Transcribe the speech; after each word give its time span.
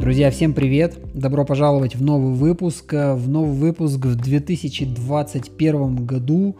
Друзья, 0.00 0.30
всем 0.30 0.54
привет! 0.54 0.98
Добро 1.12 1.44
пожаловать 1.44 1.94
в 1.94 2.02
новый 2.02 2.32
выпуск. 2.32 2.90
В 2.90 3.28
новый 3.28 3.52
выпуск 3.52 3.98
в 3.98 4.16
2021 4.16 6.06
году. 6.06 6.56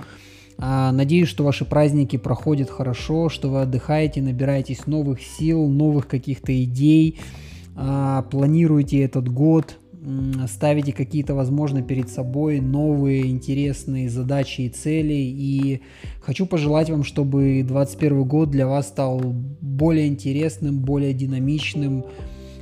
А, 0.58 0.92
надеюсь, 0.92 1.28
что 1.28 1.42
ваши 1.42 1.64
праздники 1.64 2.18
проходят 2.18 2.68
хорошо, 2.68 3.30
что 3.30 3.48
вы 3.48 3.62
отдыхаете, 3.62 4.20
набираетесь 4.20 4.86
новых 4.86 5.22
сил, 5.22 5.66
новых 5.68 6.06
каких-то 6.06 6.52
идей, 6.62 7.18
а, 7.76 8.24
планируете 8.24 9.00
этот 9.00 9.30
год, 9.30 9.78
ставите 10.46 10.92
какие-то, 10.92 11.34
возможно, 11.34 11.80
перед 11.80 12.10
собой 12.10 12.60
новые 12.60 13.30
интересные 13.30 14.10
задачи 14.10 14.62
и 14.62 14.68
цели. 14.68 15.14
И 15.14 15.80
хочу 16.20 16.44
пожелать 16.44 16.90
вам, 16.90 17.04
чтобы 17.04 17.62
2021 17.66 18.24
год 18.24 18.50
для 18.50 18.66
вас 18.66 18.88
стал 18.88 19.18
более 19.62 20.08
интересным, 20.08 20.80
более 20.80 21.14
динамичным, 21.14 22.04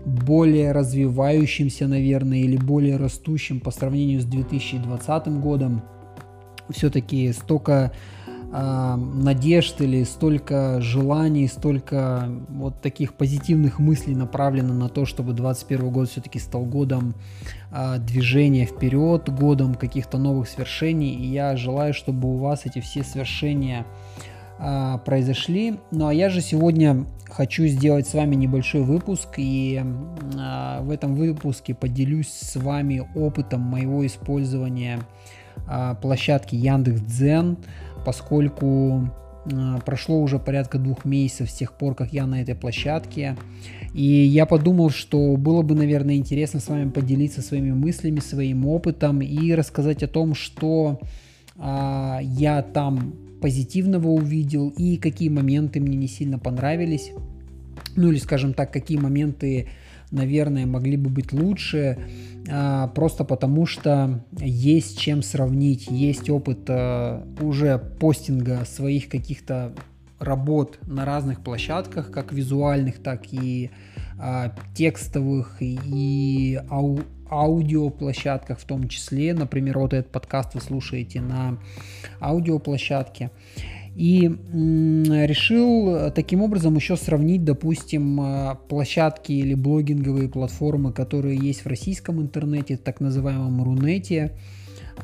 более 0.05 0.73
развивающимся, 0.73 1.87
наверное, 1.87 2.39
или 2.39 2.57
более 2.57 2.97
растущим 2.97 3.61
по 3.61 3.71
сравнению 3.71 4.21
с 4.21 4.25
2020 4.25 5.29
годом. 5.41 5.83
Все-таки 6.71 7.33
столько 7.33 7.93
э, 8.53 8.97
надежд 8.97 9.81
или 9.81 10.05
столько 10.05 10.81
желаний, 10.81 11.47
столько 11.49 12.29
вот 12.49 12.81
таких 12.83 13.15
позитивных 13.15 13.79
мыслей 13.79 14.15
направлено 14.15 14.75
на 14.75 14.89
то, 14.89 15.07
чтобы 15.07 15.33
2021 15.33 15.91
год 15.91 16.11
все-таки 16.11 16.39
стал 16.39 16.65
годом 16.65 17.15
э, 17.71 17.99
движения 17.99 18.67
вперед, 18.67 19.29
годом 19.31 19.75
каких-то 19.75 20.19
новых 20.19 20.49
свершений. 20.49 21.15
И 21.15 21.27
я 21.27 21.57
желаю, 21.57 21.95
чтобы 21.95 22.29
у 22.29 22.39
вас 22.39 22.67
эти 22.67 22.81
все 22.81 23.03
свершения 23.03 23.87
а, 24.59 24.99
произошли. 24.99 25.79
Ну 25.91 26.09
а 26.09 26.15
я 26.15 26.31
же 26.31 26.41
сегодня 26.41 27.07
хочу 27.31 27.67
сделать 27.67 28.09
с 28.09 28.15
вами 28.15 28.35
небольшой 28.35 28.83
выпуск 28.83 29.35
и 29.37 29.83
а, 30.39 30.83
в 30.83 30.91
этом 30.91 31.15
выпуске 31.15 31.75
поделюсь 31.75 32.29
с 32.29 32.57
вами 32.57 33.07
опытом 33.15 33.61
моего 33.61 34.05
использования 34.07 35.01
а, 35.67 35.95
площадки 35.95 36.55
Яндекс.Дзен, 36.57 37.59
поскольку 38.05 39.09
а, 39.53 39.79
прошло 39.79 40.21
уже 40.21 40.39
порядка 40.39 40.79
двух 40.79 41.05
месяцев 41.05 41.51
с 41.51 41.55
тех 41.55 41.73
пор, 41.73 41.95
как 41.95 42.13
я 42.13 42.27
на 42.27 42.43
этой 42.43 42.55
площадке. 42.55 43.37
И 43.95 44.03
я 44.03 44.47
подумал, 44.47 44.91
что 44.91 45.37
было 45.37 45.63
бы, 45.63 45.75
наверное, 45.75 46.17
интересно 46.17 46.61
с 46.61 46.69
вами 46.69 46.91
поделиться 46.91 47.43
своими 47.43 47.73
мыслями, 47.73 48.21
своим 48.21 48.67
опытом 48.67 49.21
и 49.21 49.55
рассказать 49.55 50.03
о 50.03 50.09
том, 50.09 50.35
что 50.35 51.01
а, 51.57 52.19
я 52.23 52.63
там 52.63 53.28
позитивного 53.41 54.09
увидел 54.09 54.71
и 54.71 54.97
какие 54.97 55.29
моменты 55.29 55.81
мне 55.81 55.97
не 55.97 56.09
сильно 56.09 56.39
понравились. 56.39 57.13
Ну 57.97 58.11
или, 58.11 58.19
скажем 58.19 58.55
так, 58.55 58.73
какие 58.73 58.99
моменты, 58.99 59.69
наверное, 60.11 60.67
могли 60.67 60.97
бы 60.97 61.11
быть 61.11 61.33
лучше, 61.33 61.99
а, 62.51 62.89
просто 62.89 63.25
потому 63.25 63.67
что 63.67 64.25
есть 64.39 64.99
чем 64.99 65.23
сравнить, 65.23 65.89
есть 65.91 66.31
опыт 66.31 66.61
а, 66.69 67.27
уже 67.41 67.79
постинга 67.79 68.65
своих 68.65 69.09
каких-то 69.09 69.73
работ 70.19 70.79
на 70.87 71.05
разных 71.05 71.43
площадках, 71.43 72.11
как 72.11 72.33
визуальных, 72.33 72.99
так 72.99 73.33
и 73.33 73.71
а, 74.19 74.55
текстовых 74.75 75.57
и 75.61 76.61
ау 76.71 77.01
аудиоплощадках 77.31 78.59
в 78.59 78.65
том 78.65 78.89
числе. 78.89 79.35
Например, 79.35 79.79
вот 79.79 79.93
этот 79.93 80.11
подкаст 80.11 80.55
вы 80.55 80.61
слушаете 80.61 81.21
на 81.21 81.59
аудиоплощадке. 82.21 83.31
И 83.97 84.29
решил 84.29 86.13
таким 86.13 86.43
образом 86.43 86.77
еще 86.77 86.97
сравнить, 86.97 87.45
допустим, 87.45 88.21
а, 88.21 88.55
площадки 88.55 89.33
или 89.33 89.55
блогинговые 89.55 90.29
платформы, 90.29 90.93
которые 90.93 91.37
есть 91.37 91.65
в 91.65 91.67
российском 91.67 92.21
интернете, 92.21 92.77
так 92.77 93.01
называемом 93.01 93.61
Рунете, 93.65 94.35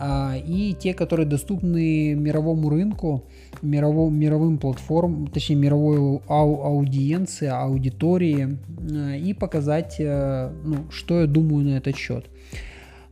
и 0.00 0.77
те, 0.78 0.94
которые 0.94 1.27
доступны 1.27 2.15
мировому 2.15 2.71
рынку, 2.71 3.25
мировым, 3.62 4.19
мировым 4.19 4.59
платформам, 4.59 5.27
точнее 5.27 5.56
мировой 5.56 6.21
ау 6.28 6.62
аудиенции, 6.65 7.49
аудитории, 7.49 8.59
а, 8.93 9.16
и 9.16 9.32
показать, 9.32 9.97
э, 9.99 10.50
ну, 10.65 10.91
что 10.91 11.21
я 11.21 11.27
думаю 11.27 11.65
на 11.65 11.77
этот 11.78 11.97
счет. 11.97 12.27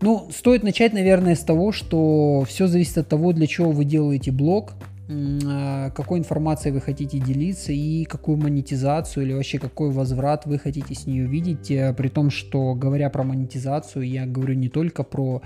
Ну, 0.00 0.28
стоит 0.32 0.62
начать, 0.62 0.92
наверное, 0.92 1.34
с 1.36 1.40
того, 1.40 1.72
что 1.72 2.44
все 2.48 2.66
зависит 2.66 2.98
от 2.98 3.08
того, 3.08 3.32
для 3.32 3.46
чего 3.46 3.70
вы 3.70 3.84
делаете 3.84 4.32
блог, 4.32 4.74
а, 5.08 5.90
какой 5.90 6.18
информацией 6.18 6.72
вы 6.72 6.80
хотите 6.80 7.18
делиться 7.18 7.72
и 7.72 8.04
какую 8.04 8.36
монетизацию 8.36 9.24
или 9.24 9.32
вообще 9.32 9.58
какой 9.58 9.90
возврат 9.90 10.46
вы 10.46 10.58
хотите 10.58 10.94
с 10.94 11.06
нее 11.06 11.26
видеть, 11.26 11.70
э, 11.70 11.94
при 11.94 12.08
том, 12.08 12.30
что 12.30 12.74
говоря 12.74 13.10
про 13.10 13.22
монетизацию, 13.22 14.08
я 14.08 14.26
говорю 14.26 14.54
не 14.54 14.68
только 14.68 15.02
про 15.02 15.42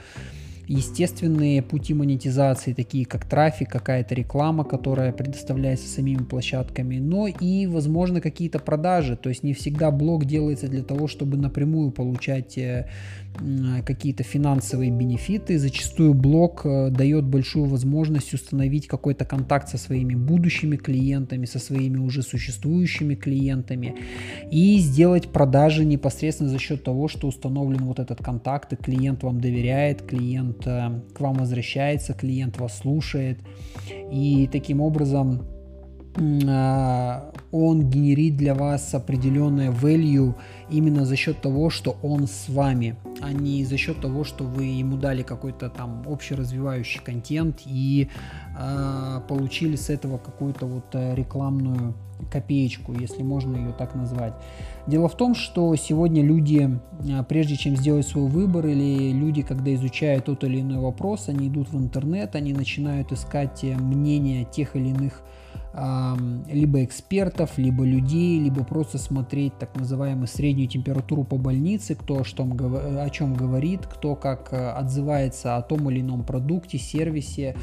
естественные 0.68 1.62
пути 1.62 1.94
монетизации, 1.94 2.72
такие 2.72 3.06
как 3.06 3.24
трафик, 3.24 3.70
какая-то 3.70 4.14
реклама, 4.14 4.64
которая 4.64 5.12
предоставляется 5.12 5.88
самими 5.88 6.24
площадками, 6.24 6.98
но 6.98 7.28
и, 7.28 7.66
возможно, 7.66 8.20
какие-то 8.20 8.58
продажи. 8.58 9.16
То 9.16 9.28
есть 9.28 9.42
не 9.42 9.54
всегда 9.54 9.90
блог 9.90 10.24
делается 10.24 10.68
для 10.68 10.82
того, 10.82 11.06
чтобы 11.06 11.36
напрямую 11.36 11.90
получать 11.90 12.58
э, 12.58 12.88
какие-то 13.84 14.22
финансовые 14.22 14.90
бенефиты. 14.90 15.58
Зачастую 15.58 16.14
блог 16.14 16.62
э, 16.64 16.90
дает 16.90 17.24
большую 17.24 17.66
возможность 17.66 18.34
установить 18.34 18.86
какой-то 18.86 19.24
контакт 19.24 19.68
со 19.68 19.78
своими 19.78 20.14
будущими 20.14 20.76
клиентами, 20.76 21.46
со 21.46 21.58
своими 21.58 21.98
уже 21.98 22.22
существующими 22.22 23.14
клиентами 23.14 23.94
и 24.50 24.78
сделать 24.78 25.28
продажи 25.28 25.84
непосредственно 25.84 26.50
за 26.50 26.58
счет 26.58 26.84
того, 26.84 27.08
что 27.08 27.28
установлен 27.28 27.84
вот 27.84 27.98
этот 27.98 28.22
контакт, 28.22 28.72
и 28.72 28.76
клиент 28.76 29.22
вам 29.22 29.40
доверяет, 29.40 30.02
клиент 30.02 30.66
э, 30.66 31.00
к 31.14 31.20
вам 31.20 31.34
возвращается, 31.34 32.12
клиент 32.12 32.58
вас 32.58 32.78
слушает. 32.78 33.38
И 34.12 34.48
таким 34.52 34.80
образом 34.80 35.55
он 36.16 37.90
генерит 37.90 38.36
для 38.36 38.54
вас 38.54 38.94
определенное 38.94 39.70
value 39.70 40.34
именно 40.70 41.04
за 41.04 41.14
счет 41.16 41.40
того, 41.42 41.70
что 41.70 41.96
он 42.02 42.26
с 42.26 42.48
вами, 42.48 42.96
а 43.20 43.32
не 43.32 43.64
за 43.64 43.76
счет 43.76 44.00
того, 44.00 44.24
что 44.24 44.44
вы 44.44 44.64
ему 44.64 44.96
дали 44.96 45.22
какой-то 45.22 45.68
там 45.68 46.02
общеразвивающий 46.06 47.00
контент 47.00 47.60
и 47.66 48.08
э, 48.58 49.20
получили 49.28 49.76
с 49.76 49.90
этого 49.90 50.18
какую-то 50.18 50.66
вот 50.66 50.86
э, 50.94 51.14
рекламную 51.14 51.94
копеечку, 52.30 52.92
если 52.92 53.22
можно 53.22 53.56
ее 53.56 53.72
так 53.72 53.94
назвать. 53.94 54.32
Дело 54.86 55.08
в 55.08 55.16
том, 55.16 55.34
что 55.34 55.74
сегодня 55.76 56.22
люди, 56.22 56.80
э, 57.00 57.24
прежде 57.28 57.56
чем 57.56 57.76
сделать 57.76 58.06
свой 58.06 58.28
выбор, 58.28 58.66
или 58.66 59.12
люди, 59.12 59.42
когда 59.42 59.74
изучают 59.74 60.24
тот 60.24 60.44
или 60.44 60.60
иной 60.60 60.78
вопрос, 60.78 61.28
они 61.28 61.48
идут 61.48 61.70
в 61.70 61.78
интернет, 61.78 62.34
они 62.34 62.52
начинают 62.52 63.12
искать 63.12 63.62
э, 63.64 63.76
мнение 63.76 64.44
тех 64.44 64.76
или 64.76 64.88
иных 64.88 65.22
либо 66.48 66.84
экспертов, 66.84 67.58
либо 67.58 67.84
людей, 67.84 68.40
либо 68.40 68.64
просто 68.64 68.96
смотреть 68.96 69.58
так 69.58 69.76
называемую 69.76 70.26
среднюю 70.26 70.68
температуру 70.68 71.24
по 71.24 71.36
больнице, 71.36 71.94
кто 71.94 72.24
что, 72.24 72.44
о 72.44 73.10
чем 73.10 73.34
говорит, 73.34 73.86
кто 73.86 74.14
как 74.14 74.52
э, 74.52 74.70
отзывается 74.70 75.56
о 75.56 75.62
том 75.62 75.90
или 75.90 76.00
ином 76.00 76.24
продукте, 76.24 76.78
сервисе 76.78 77.56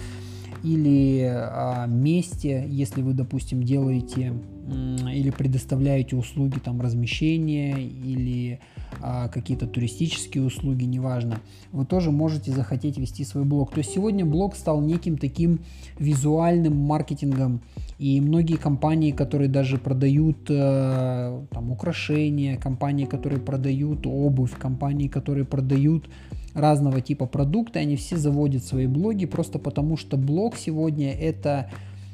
или 0.64 1.22
о 1.24 1.88
месте, 1.88 2.66
если 2.68 3.02
вы, 3.02 3.14
допустим, 3.14 3.64
делаете 3.64 4.34
или 4.68 5.30
предоставляете 5.30 6.16
услуги 6.16 6.60
там 6.60 6.82
размещения 6.82 7.82
или 7.82 8.60
а, 9.02 9.28
какие-то 9.28 9.68
туристические 9.68 10.44
услуги, 10.44 10.86
неважно, 10.86 11.40
вы 11.72 11.86
тоже 11.86 12.12
можете 12.12 12.52
захотеть 12.52 12.98
вести 12.98 13.26
свой 13.26 13.44
блог. 13.44 13.72
То 13.72 13.80
есть 13.80 13.94
сегодня 13.94 14.26
блог 14.26 14.56
стал 14.56 14.82
неким 14.82 15.18
таким 15.18 15.60
визуальным 16.00 16.78
маркетингом, 16.78 17.62
и 18.00 18.22
многие 18.22 18.58
компании, 18.58 19.12
которые 19.12 19.50
даже 19.50 19.78
продают 19.78 20.50
э, 20.50 21.46
там, 21.52 21.72
украшения, 21.72 22.58
компании, 22.58 23.06
которые 23.06 23.40
продают 23.40 24.06
обувь, 24.06 24.58
компании, 24.58 25.08
которые 25.08 25.46
продают 25.46 26.10
разного 26.54 27.02
типа 27.02 27.26
продукты, 27.26 27.80
они 27.80 27.96
все 27.96 28.18
заводят 28.18 28.64
свои 28.64 28.88
блоги 28.88 29.26
просто 29.26 29.60
потому, 29.60 29.98
что 29.98 30.18
блог 30.18 30.56
сегодня 30.58 31.12
это 31.12 31.70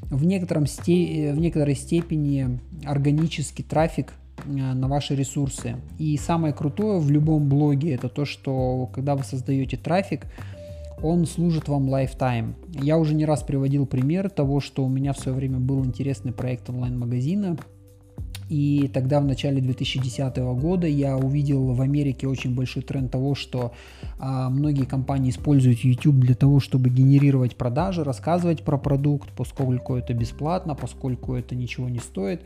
в, 0.10 0.26
некотором 0.26 0.66
сте... 0.66 1.34
в 1.34 1.40
некоторой 1.40 1.76
степени 1.76 2.60
органический 2.86 3.64
трафик 3.64 4.14
э, 4.46 4.50
на 4.50 4.88
ваши 4.88 5.16
ресурсы. 5.16 5.76
И 5.98 6.18
самое 6.18 6.54
крутое 6.54 7.00
в 7.00 7.10
любом 7.10 7.50
блоге 7.50 7.94
это 7.94 8.10
то, 8.10 8.26
что 8.26 8.90
когда 8.94 9.16
вы 9.16 9.24
создаете 9.24 9.78
трафик, 9.78 10.26
он 11.02 11.26
служит 11.26 11.68
вам 11.68 11.94
lifetime. 11.94 12.54
Я 12.82 12.98
уже 12.98 13.16
не 13.16 13.26
раз 13.26 13.44
приводил 13.44 13.86
пример 13.86 14.30
того, 14.30 14.60
что 14.60 14.84
у 14.84 14.90
меня 14.90 15.14
в 15.14 15.20
свое 15.20 15.36
время 15.38 15.60
был 15.60 15.86
интересный 15.86 16.34
проект 16.34 16.70
онлайн-магазина, 16.70 17.58
и 18.50 18.90
тогда 18.92 19.20
в 19.22 19.26
начале 19.26 19.62
2010 19.62 20.38
года 20.38 20.88
я 20.88 21.16
увидел 21.18 21.74
в 21.74 21.82
Америке 21.82 22.28
очень 22.28 22.56
большой 22.56 22.82
тренд 22.82 23.12
того, 23.12 23.36
что 23.36 23.74
а, 24.18 24.50
многие 24.50 24.86
компании 24.86 25.30
используют 25.30 25.80
YouTube 25.80 26.16
для 26.16 26.34
того, 26.34 26.60
чтобы 26.60 26.90
генерировать 26.90 27.56
продажи, 27.56 28.04
рассказывать 28.04 28.64
про 28.64 28.78
продукт, 28.78 29.30
поскольку 29.38 29.96
это 29.96 30.16
бесплатно, 30.16 30.74
поскольку 30.74 31.36
это 31.36 31.54
ничего 31.56 31.90
не 31.90 32.00
стоит. 32.00 32.42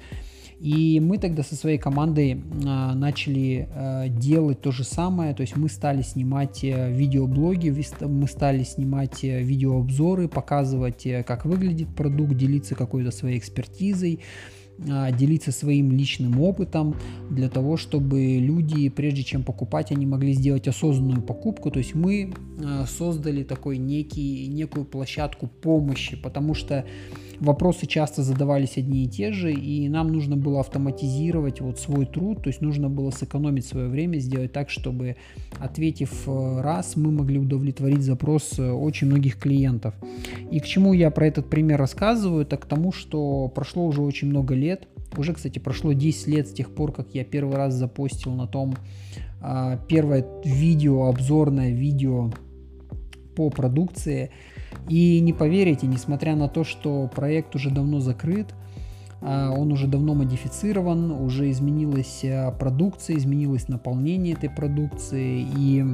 И 0.60 1.00
мы 1.02 1.18
тогда 1.18 1.44
со 1.44 1.56
своей 1.56 1.78
командой 1.78 2.42
а, 2.66 2.94
начали 2.96 3.68
а, 3.74 4.08
делать 4.08 4.62
то 4.62 4.72
же 4.72 4.84
самое, 4.84 5.34
то 5.34 5.42
есть 5.42 5.56
мы 5.56 5.70
стали 5.70 6.02
снимать 6.02 6.64
а, 6.64 6.90
видеоблоги, 6.90 7.74
мы 8.02 8.28
стали 8.28 8.64
снимать 8.64 9.24
а, 9.24 9.40
видеообзоры, 9.40 10.28
показывать, 10.28 11.08
а, 11.08 11.24
как 11.24 11.46
выглядит 11.46 11.88
продукт, 11.96 12.36
делиться 12.36 12.76
какой-то 12.76 13.12
своей 13.12 13.40
экспертизой, 13.40 14.20
делиться 15.18 15.52
своим 15.52 15.92
личным 15.92 16.40
опытом 16.42 16.96
для 17.30 17.50
того, 17.50 17.78
чтобы 17.78 18.38
люди, 18.38 18.90
прежде 18.90 19.24
чем 19.24 19.44
покупать, 19.44 19.92
они 19.92 20.06
могли 20.06 20.34
сделать 20.34 20.68
осознанную 20.68 21.22
покупку. 21.22 21.72
То 21.72 21.80
есть 21.80 21.96
мы 21.96 22.34
а, 22.64 22.86
создали 22.86 23.44
такой 23.44 23.78
некий, 23.78 24.48
некую 24.48 24.86
площадку 24.86 25.48
помощи, 25.48 26.16
потому 26.16 26.54
что 26.54 26.86
вопросы 27.40 27.86
часто 27.88 28.24
задавались 28.24 28.78
одни 28.78 29.06
и 29.06 29.08
те 29.08 29.32
же, 29.32 29.52
и 29.52 29.88
нам 29.90 30.12
нужно 30.12 30.38
было 30.38 30.60
автоматизировать 30.60 31.62
вот 31.62 31.80
свой 31.80 32.06
труд, 32.06 32.44
то 32.44 32.50
есть 32.50 32.62
нужно 32.62 32.90
было 32.90 33.12
сэкономить 33.12 33.66
свое 33.66 33.88
время, 33.88 34.18
сделать 34.20 34.52
так, 34.52 34.70
чтобы, 34.70 35.16
ответив 35.60 36.28
э, 36.28 36.62
раз, 36.62 36.96
мы 36.96 37.12
могли 37.12 37.40
удовлетворить 37.40 38.02
запрос 38.02 38.58
э, 38.60 38.72
очень 38.72 39.08
многих 39.08 39.38
клиентов. 39.38 39.94
И 40.52 40.60
к 40.60 40.66
чему 40.66 40.94
я 40.94 41.12
про 41.12 41.28
этот 41.28 41.50
пример 41.50 41.80
рассказываю, 41.80 42.44
это 42.44 42.58
к 42.58 42.66
тому, 42.66 42.92
что 42.92 43.48
прошло 43.50 43.86
уже 43.86 44.02
очень 44.02 44.30
много 44.30 44.56
лет, 44.56 44.88
уже, 45.18 45.34
кстати, 45.34 45.60
прошло 45.60 45.94
10 45.94 46.28
лет 46.28 46.48
с 46.48 46.54
тех 46.54 46.74
пор, 46.74 46.92
как 46.92 47.14
я 47.14 47.24
первый 47.24 47.56
раз 47.56 47.74
запостил 47.74 48.34
на 48.34 48.48
том 48.48 48.76
а, 49.42 49.78
первое 49.88 50.26
видео, 50.44 51.08
обзорное 51.08 51.72
видео 51.72 52.32
по 53.36 53.50
продукции, 53.50 54.32
и 54.90 55.20
не 55.20 55.34
поверите, 55.34 55.88
несмотря 55.88 56.36
на 56.36 56.48
то, 56.48 56.64
что 56.64 57.10
проект 57.14 57.56
уже 57.56 57.70
давно 57.70 58.00
закрыт, 58.00 58.54
а, 59.22 59.52
он 59.52 59.72
уже 59.72 59.88
давно 59.88 60.14
модифицирован, 60.14 61.12
уже 61.12 61.50
изменилась 61.50 62.24
а, 62.26 62.52
продукция, 62.52 63.18
изменилось 63.18 63.68
наполнение 63.68 64.34
этой 64.34 64.50
продукции 64.50 65.48
и 65.58 65.86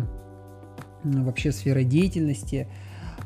вообще 1.03 1.51
сфера 1.51 1.83
деятельности. 1.83 2.67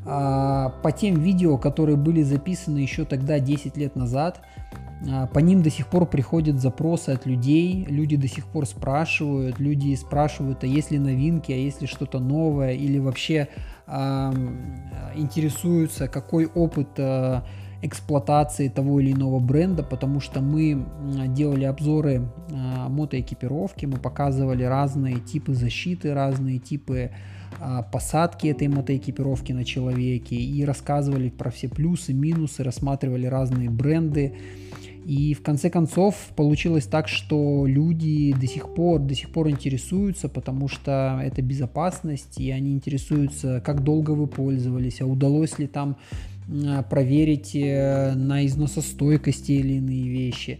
А, 0.05 0.69
по 0.83 0.91
тем 0.91 1.21
видео, 1.21 1.57
которые 1.57 1.95
были 1.95 2.21
записаны 2.21 2.79
еще 2.79 3.05
тогда, 3.05 3.39
10 3.39 3.77
лет 3.77 3.95
назад, 3.95 4.41
по 5.33 5.39
ним 5.39 5.61
до 5.61 5.69
сих 5.69 5.87
пор 5.87 6.05
приходят 6.05 6.61
запросы 6.61 7.09
от 7.09 7.25
людей, 7.25 7.85
люди 7.89 8.15
до 8.15 8.27
сих 8.27 8.45
пор 8.45 8.65
спрашивают, 8.65 9.59
люди 9.59 9.93
спрашивают, 9.95 10.63
а 10.63 10.67
есть 10.67 10.91
ли 10.91 10.99
новинки, 10.99 11.51
а 11.51 11.55
есть 11.55 11.81
ли 11.81 11.87
что-то 11.87 12.19
новое, 12.19 12.71
или 12.71 12.99
вообще 12.99 13.49
интересуются, 15.15 16.07
какой 16.07 16.45
опыт 16.45 16.87
э, 16.97 17.41
эксплуатации 17.83 18.69
того 18.69 18.99
или 19.01 19.11
иного 19.11 19.39
бренда, 19.39 19.83
потому 19.83 20.21
что 20.21 20.41
мы 20.41 20.85
делали 21.27 21.65
обзоры 21.65 22.21
э, 22.49 22.87
мотоэкипировки, 22.89 23.85
мы 23.85 23.97
показывали 23.97 24.63
разные 24.63 25.19
типы 25.19 25.53
защиты, 25.53 26.13
разные 26.13 26.59
типы 26.59 27.11
э, 27.59 27.79
посадки 27.91 28.47
этой 28.47 28.69
мотоэкипировки 28.69 29.51
на 29.51 29.65
человеке 29.65 30.35
и 30.35 30.63
рассказывали 30.63 31.29
про 31.29 31.51
все 31.51 31.67
плюсы, 31.67 32.13
минусы, 32.13 32.63
рассматривали 32.63 33.25
разные 33.25 33.69
бренды. 33.69 34.33
И 35.05 35.33
в 35.33 35.41
конце 35.41 35.69
концов 35.69 36.15
получилось 36.35 36.85
так, 36.85 37.07
что 37.07 37.65
люди 37.65 38.33
до 38.39 38.47
сих 38.47 38.73
пор, 38.73 39.01
до 39.01 39.15
сих 39.15 39.29
пор 39.29 39.49
интересуются, 39.49 40.29
потому 40.29 40.67
что 40.67 41.19
это 41.23 41.41
безопасность, 41.41 42.39
и 42.39 42.51
они 42.51 42.71
интересуются, 42.73 43.61
как 43.65 43.83
долго 43.83 44.11
вы 44.11 44.27
пользовались, 44.27 45.01
а 45.01 45.05
удалось 45.05 45.59
ли 45.59 45.67
там 45.67 45.97
проверить 46.89 47.55
э, 47.55 48.13
на 48.15 48.45
износостойкость 48.45 49.49
или 49.49 49.73
иные 49.73 50.09
вещи. 50.09 50.59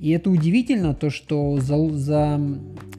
И 0.00 0.10
это 0.10 0.30
удивительно, 0.30 0.94
то, 0.94 1.10
что 1.10 1.58
за, 1.60 1.88
за 1.90 2.40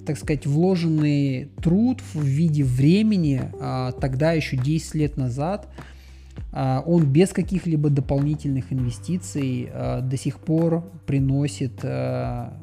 так 0.06 0.18
сказать, 0.18 0.46
вложенный 0.46 1.50
труд 1.62 2.02
в 2.14 2.24
виде 2.24 2.64
времени 2.64 3.42
а, 3.60 3.94
тогда 3.94 4.34
еще 4.34 4.58
10 4.58 4.96
лет 4.96 5.18
назад– 5.18 5.68
а, 5.78 5.99
он 6.52 7.06
без 7.06 7.30
каких-либо 7.30 7.90
дополнительных 7.90 8.74
инвестиций 8.74 9.70
а, 9.72 10.02
до 10.02 10.18
сих 10.18 10.40
пор 10.40 10.92
приносит 11.06 11.80
а, 11.84 12.58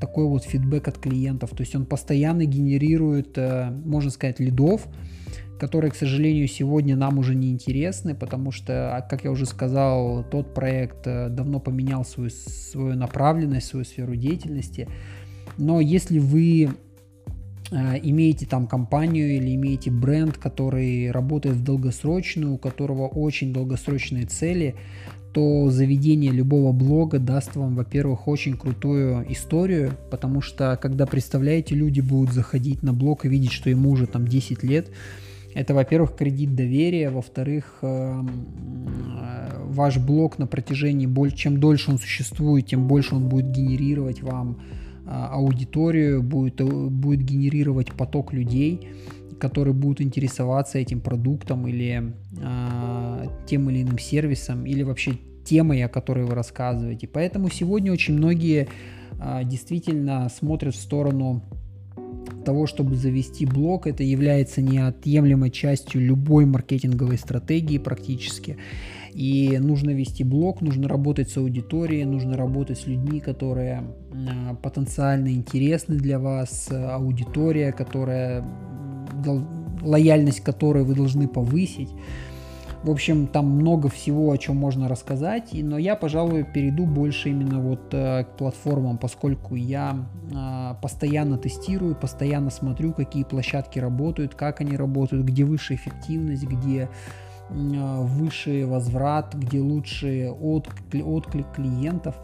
такой 0.00 0.24
вот 0.26 0.44
фидбэк 0.44 0.88
от 0.88 0.98
клиентов. 0.98 1.50
То 1.50 1.62
есть 1.62 1.74
он 1.74 1.86
постоянно 1.86 2.44
генерирует, 2.44 3.36
можно 3.84 4.10
сказать, 4.10 4.38
лидов, 4.38 4.86
которые, 5.58 5.90
к 5.90 5.96
сожалению, 5.96 6.46
сегодня 6.46 6.94
нам 6.94 7.18
уже 7.18 7.34
не 7.34 7.50
интересны, 7.50 8.14
потому 8.14 8.52
что, 8.52 9.04
как 9.10 9.24
я 9.24 9.32
уже 9.32 9.44
сказал, 9.44 10.24
тот 10.30 10.54
проект 10.54 11.02
давно 11.04 11.58
поменял 11.58 12.04
свою, 12.04 12.30
свою 12.30 12.94
направленность, 12.94 13.66
свою 13.66 13.84
сферу 13.84 14.14
деятельности. 14.14 14.88
Но 15.56 15.80
если 15.80 16.20
вы 16.20 16.70
имеете 17.70 18.46
там 18.46 18.66
компанию 18.66 19.36
или 19.36 19.54
имеете 19.54 19.90
бренд, 19.90 20.38
который 20.38 21.10
работает 21.10 21.56
в 21.56 21.64
долгосрочную, 21.64 22.54
у 22.54 22.58
которого 22.58 23.06
очень 23.06 23.52
долгосрочные 23.52 24.24
цели, 24.24 24.74
то 25.32 25.70
заведение 25.70 26.32
любого 26.32 26.72
блога 26.72 27.18
даст 27.18 27.56
вам, 27.56 27.76
во-первых, 27.76 28.26
очень 28.28 28.56
крутую 28.56 29.30
историю, 29.30 29.92
потому 30.10 30.40
что, 30.40 30.78
когда, 30.80 31.06
представляете, 31.06 31.74
люди 31.74 32.00
будут 32.00 32.32
заходить 32.32 32.82
на 32.82 32.92
блог 32.92 33.24
и 33.24 33.28
видеть, 33.28 33.52
что 33.52 33.70
ему 33.70 33.90
уже 33.90 34.06
там 34.06 34.26
10 34.26 34.62
лет, 34.62 34.88
это, 35.54 35.74
во-первых, 35.74 36.14
кредит 36.14 36.54
доверия, 36.54 37.10
во-вторых, 37.10 37.78
эм, 37.82 38.28
э, 39.20 39.62
ваш 39.66 39.98
блог 39.98 40.38
на 40.38 40.46
протяжении, 40.46 41.08
чем 41.34 41.58
дольше 41.58 41.90
он 41.90 41.98
существует, 41.98 42.66
тем 42.66 42.86
больше 42.86 43.14
он 43.14 43.28
будет 43.28 43.50
генерировать 43.50 44.22
вам 44.22 44.58
а, 44.60 44.77
аудиторию, 45.08 46.22
будет, 46.22 46.60
э, 46.60 46.64
будет 46.64 47.22
генерировать 47.22 47.92
поток 47.92 48.32
людей, 48.32 48.88
которые 49.40 49.74
будут 49.74 50.00
интересоваться 50.00 50.78
этим 50.78 51.00
продуктом 51.00 51.66
или 51.68 52.12
а, 52.42 53.24
тем 53.46 53.70
или 53.70 53.82
иным 53.82 53.98
сервисом, 53.98 54.66
или 54.66 54.82
вообще 54.82 55.12
темой, 55.44 55.84
о 55.84 55.88
которой 55.88 56.24
вы 56.24 56.34
рассказываете. 56.34 57.06
Поэтому 57.06 57.48
сегодня 57.48 57.92
очень 57.92 58.14
многие 58.14 58.68
а, 59.18 59.44
действительно 59.44 60.28
смотрят 60.28 60.74
в 60.74 60.80
сторону 60.80 61.42
того, 62.44 62.66
чтобы 62.66 62.96
завести 62.96 63.46
блог, 63.46 63.86
это 63.86 64.02
является 64.02 64.62
неотъемлемой 64.62 65.50
частью 65.50 66.00
любой 66.00 66.46
маркетинговой 66.46 67.18
стратегии 67.18 67.78
практически. 67.78 68.56
И 69.12 69.58
нужно 69.58 69.90
вести 69.90 70.24
блог, 70.24 70.60
нужно 70.60 70.88
работать 70.88 71.30
с 71.30 71.36
аудиторией, 71.36 72.04
нужно 72.04 72.36
работать 72.36 72.78
с 72.78 72.86
людьми, 72.86 73.20
которые 73.20 73.84
э, 74.12 74.54
потенциально 74.62 75.28
интересны 75.28 75.96
для 75.96 76.18
вас, 76.18 76.70
аудитория, 76.70 77.72
которая 77.72 78.44
лояльность 79.82 80.40
которой 80.40 80.84
вы 80.84 80.94
должны 80.94 81.28
повысить. 81.28 81.90
В 82.84 82.90
общем, 82.90 83.26
там 83.26 83.46
много 83.46 83.88
всего, 83.88 84.30
о 84.30 84.38
чем 84.38 84.56
можно 84.56 84.88
рассказать, 84.88 85.48
но 85.52 85.78
я, 85.78 85.96
пожалуй, 85.96 86.44
перейду 86.44 86.86
больше 86.86 87.30
именно 87.30 87.60
вот 87.60 87.92
э, 87.92 88.22
к 88.22 88.36
платформам, 88.36 88.98
поскольку 88.98 89.56
я 89.56 90.06
э, 90.30 90.74
постоянно 90.80 91.38
тестирую, 91.38 91.96
постоянно 91.96 92.50
смотрю, 92.50 92.92
какие 92.92 93.24
площадки 93.24 93.80
работают, 93.80 94.36
как 94.36 94.60
они 94.60 94.76
работают, 94.76 95.26
где 95.26 95.42
выше 95.42 95.74
эффективность, 95.74 96.44
где 96.44 96.82
Э, 96.82 97.27
выше 97.50 98.66
возврат, 98.66 99.34
где 99.34 99.60
лучший 99.60 100.30
отклик, 100.30 101.06
отклик 101.06 101.46
клиентов 101.54 102.14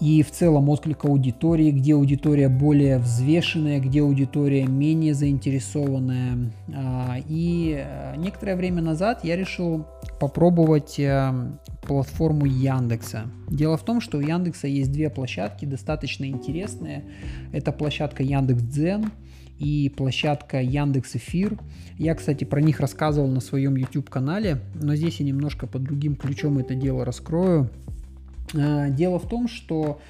и 0.00 0.22
в 0.22 0.30
целом 0.30 0.68
отклик 0.68 1.04
аудитории, 1.04 1.70
где 1.70 1.94
аудитория 1.94 2.48
более 2.48 2.98
взвешенная, 2.98 3.80
где 3.80 4.02
аудитория 4.02 4.66
менее 4.66 5.14
заинтересованная. 5.14 6.52
А, 6.74 7.16
и 7.28 7.76
э, 7.78 8.14
некоторое 8.16 8.56
время 8.56 8.82
назад 8.82 9.24
я 9.24 9.36
решил 9.36 9.86
попробовать 10.20 10.98
э, 10.98 11.32
платформу 11.82 12.46
Яндекса. 12.46 13.24
Дело 13.48 13.76
в 13.76 13.84
том, 13.84 14.00
что 14.00 14.18
у 14.18 14.20
Яндекса 14.20 14.66
есть 14.66 14.92
две 14.92 15.10
площадки 15.10 15.64
достаточно 15.64 16.24
интересные. 16.24 17.04
Это 17.52 17.72
площадка 17.72 18.22
Яндекс.Дзен– 18.22 19.10
и 19.58 19.92
площадка 19.96 20.60
Яндекс 20.60 21.16
Эфир. 21.16 21.58
Я, 21.98 22.14
кстати, 22.14 22.44
про 22.44 22.60
них 22.60 22.80
рассказывал 22.80 23.28
на 23.28 23.40
своем 23.40 23.76
YouTube 23.76 24.10
канале, 24.10 24.60
но 24.74 24.94
здесь 24.96 25.20
я 25.20 25.26
немножко 25.26 25.66
под 25.66 25.82
другим 25.82 26.16
ключом 26.16 26.58
это 26.58 26.74
дело 26.74 27.04
раскрою. 27.04 27.70
А, 28.54 28.88
дело 28.90 29.18
в 29.18 29.28
том, 29.28 29.48
что, 29.48 30.00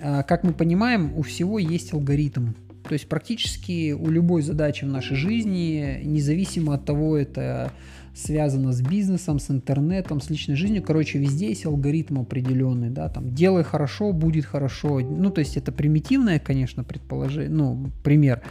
а, 0.00 0.22
как 0.22 0.44
мы 0.44 0.52
понимаем, 0.52 1.12
у 1.16 1.22
всего 1.22 1.58
есть 1.58 1.92
алгоритм. 1.92 2.52
То 2.88 2.92
есть 2.92 3.08
практически 3.08 3.92
у 3.92 4.08
любой 4.10 4.42
задачи 4.42 4.84
в 4.84 4.88
нашей 4.88 5.16
жизни, 5.16 6.00
независимо 6.04 6.74
от 6.74 6.84
того, 6.84 7.16
это 7.16 7.72
связано 8.16 8.72
с 8.72 8.80
бизнесом, 8.80 9.38
с 9.38 9.50
интернетом, 9.50 10.20
с 10.20 10.30
личной 10.30 10.56
жизнью. 10.56 10.82
Короче, 10.82 11.18
везде 11.18 11.48
есть 11.50 11.66
алгоритм 11.66 12.20
определенный, 12.20 12.88
да, 12.88 13.08
там, 13.10 13.34
делай 13.34 13.62
хорошо, 13.62 14.12
будет 14.12 14.46
хорошо. 14.46 15.00
Ну, 15.00 15.30
то 15.30 15.40
есть 15.40 15.56
это 15.56 15.70
примитивное, 15.70 16.38
конечно, 16.38 16.82
предположение, 16.82 17.50
ну, 17.50 17.90
пример. 18.02 18.42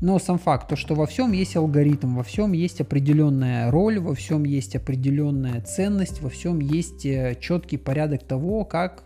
Но 0.00 0.18
сам 0.18 0.38
факт, 0.38 0.68
то, 0.68 0.76
что 0.76 0.94
во 0.94 1.06
всем 1.06 1.32
есть 1.32 1.54
алгоритм, 1.54 2.16
во 2.16 2.22
всем 2.22 2.52
есть 2.52 2.80
определенная 2.80 3.70
роль, 3.70 3.98
во 3.98 4.14
всем 4.14 4.44
есть 4.44 4.74
определенная 4.74 5.60
ценность, 5.60 6.22
во 6.22 6.30
всем 6.30 6.60
есть 6.60 7.04
э, 7.04 7.36
четкий 7.38 7.76
порядок 7.76 8.24
того, 8.24 8.64
как, 8.64 9.04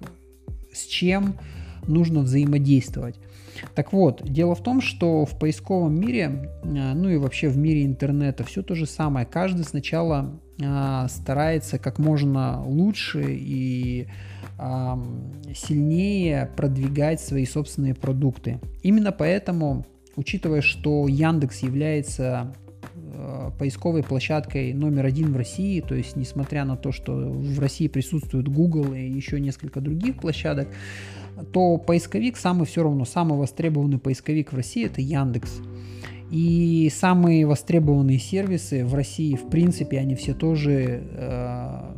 с 0.73 0.87
чем, 0.87 1.35
нужно 1.89 2.21
взаимодействовать. 2.21 3.17
Так 3.75 3.93
вот, 3.93 4.23
дело 4.23 4.55
в 4.55 4.63
том, 4.63 4.81
что 4.81 5.25
в 5.25 5.39
поисковом 5.39 5.99
мире, 5.99 6.51
а, 6.63 6.95
ну 6.95 7.09
и 7.09 7.17
вообще 7.17 7.49
в 7.49 7.57
мире 7.57 7.85
интернета 7.85 8.45
все 8.45 8.63
то 8.63 8.75
же 8.75 8.87
самое. 8.87 9.27
Каждый 9.27 9.65
сначала 9.65 10.41
а, 10.63 11.09
старается 11.09 11.79
как 11.79 11.99
можно 11.99 12.65
лучше 12.65 13.25
и 13.29 14.09
сильнее 15.53 16.49
продвигать 16.57 17.21
свои 17.21 17.45
собственные 17.45 17.95
продукты. 17.95 18.61
Именно 18.83 19.11
поэтому, 19.11 19.85
учитывая, 20.15 20.61
что 20.61 21.09
Яндекс 21.09 21.65
является 21.65 22.55
а, 23.17 23.51
поисковой 23.59 24.03
площадкой 24.03 24.73
номер 24.73 25.07
один 25.07 25.33
в 25.33 25.37
России, 25.37 25.81
то 25.81 25.95
есть 25.95 26.17
несмотря 26.17 26.65
на 26.65 26.77
то, 26.77 26.93
что 26.93 27.13
в 27.13 27.59
России 27.59 27.89
присутствует 27.89 28.49
Google 28.49 28.95
и 28.95 29.09
еще 29.09 29.41
несколько 29.41 29.81
других 29.81 30.17
площадок, 30.21 30.69
то 31.53 31.79
поисковик 31.79 32.37
самый 32.37 32.67
все 32.67 32.83
равно, 32.83 33.05
самый 33.05 33.39
востребованный 33.39 33.99
поисковик 33.99 34.53
в 34.53 34.57
России 34.57 34.87
это 34.87 35.01
Яндекс. 35.01 35.61
И 36.31 36.91
самые 36.93 37.47
востребованные 37.47 38.19
сервисы 38.19 38.85
в 38.85 38.95
России, 38.95 39.37
в 39.37 39.49
принципе, 39.51 39.99
они 39.99 40.15
все 40.15 40.35
тоже 40.35 41.03
э, 41.03 41.95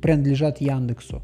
принадлежат 0.00 0.60
Яндексу. 0.60 1.22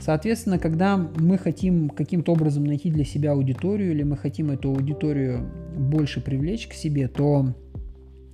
Соответственно, 0.00 0.58
когда 0.58 0.96
мы 0.96 1.38
хотим 1.38 1.90
каким-то 1.90 2.32
образом 2.32 2.64
найти 2.64 2.90
для 2.90 3.04
себя 3.04 3.32
аудиторию 3.32 3.92
или 3.92 4.02
мы 4.02 4.16
хотим 4.16 4.50
эту 4.50 4.70
аудиторию 4.70 5.48
больше 5.76 6.20
привлечь 6.20 6.66
к 6.66 6.72
себе, 6.72 7.08
то 7.08 7.54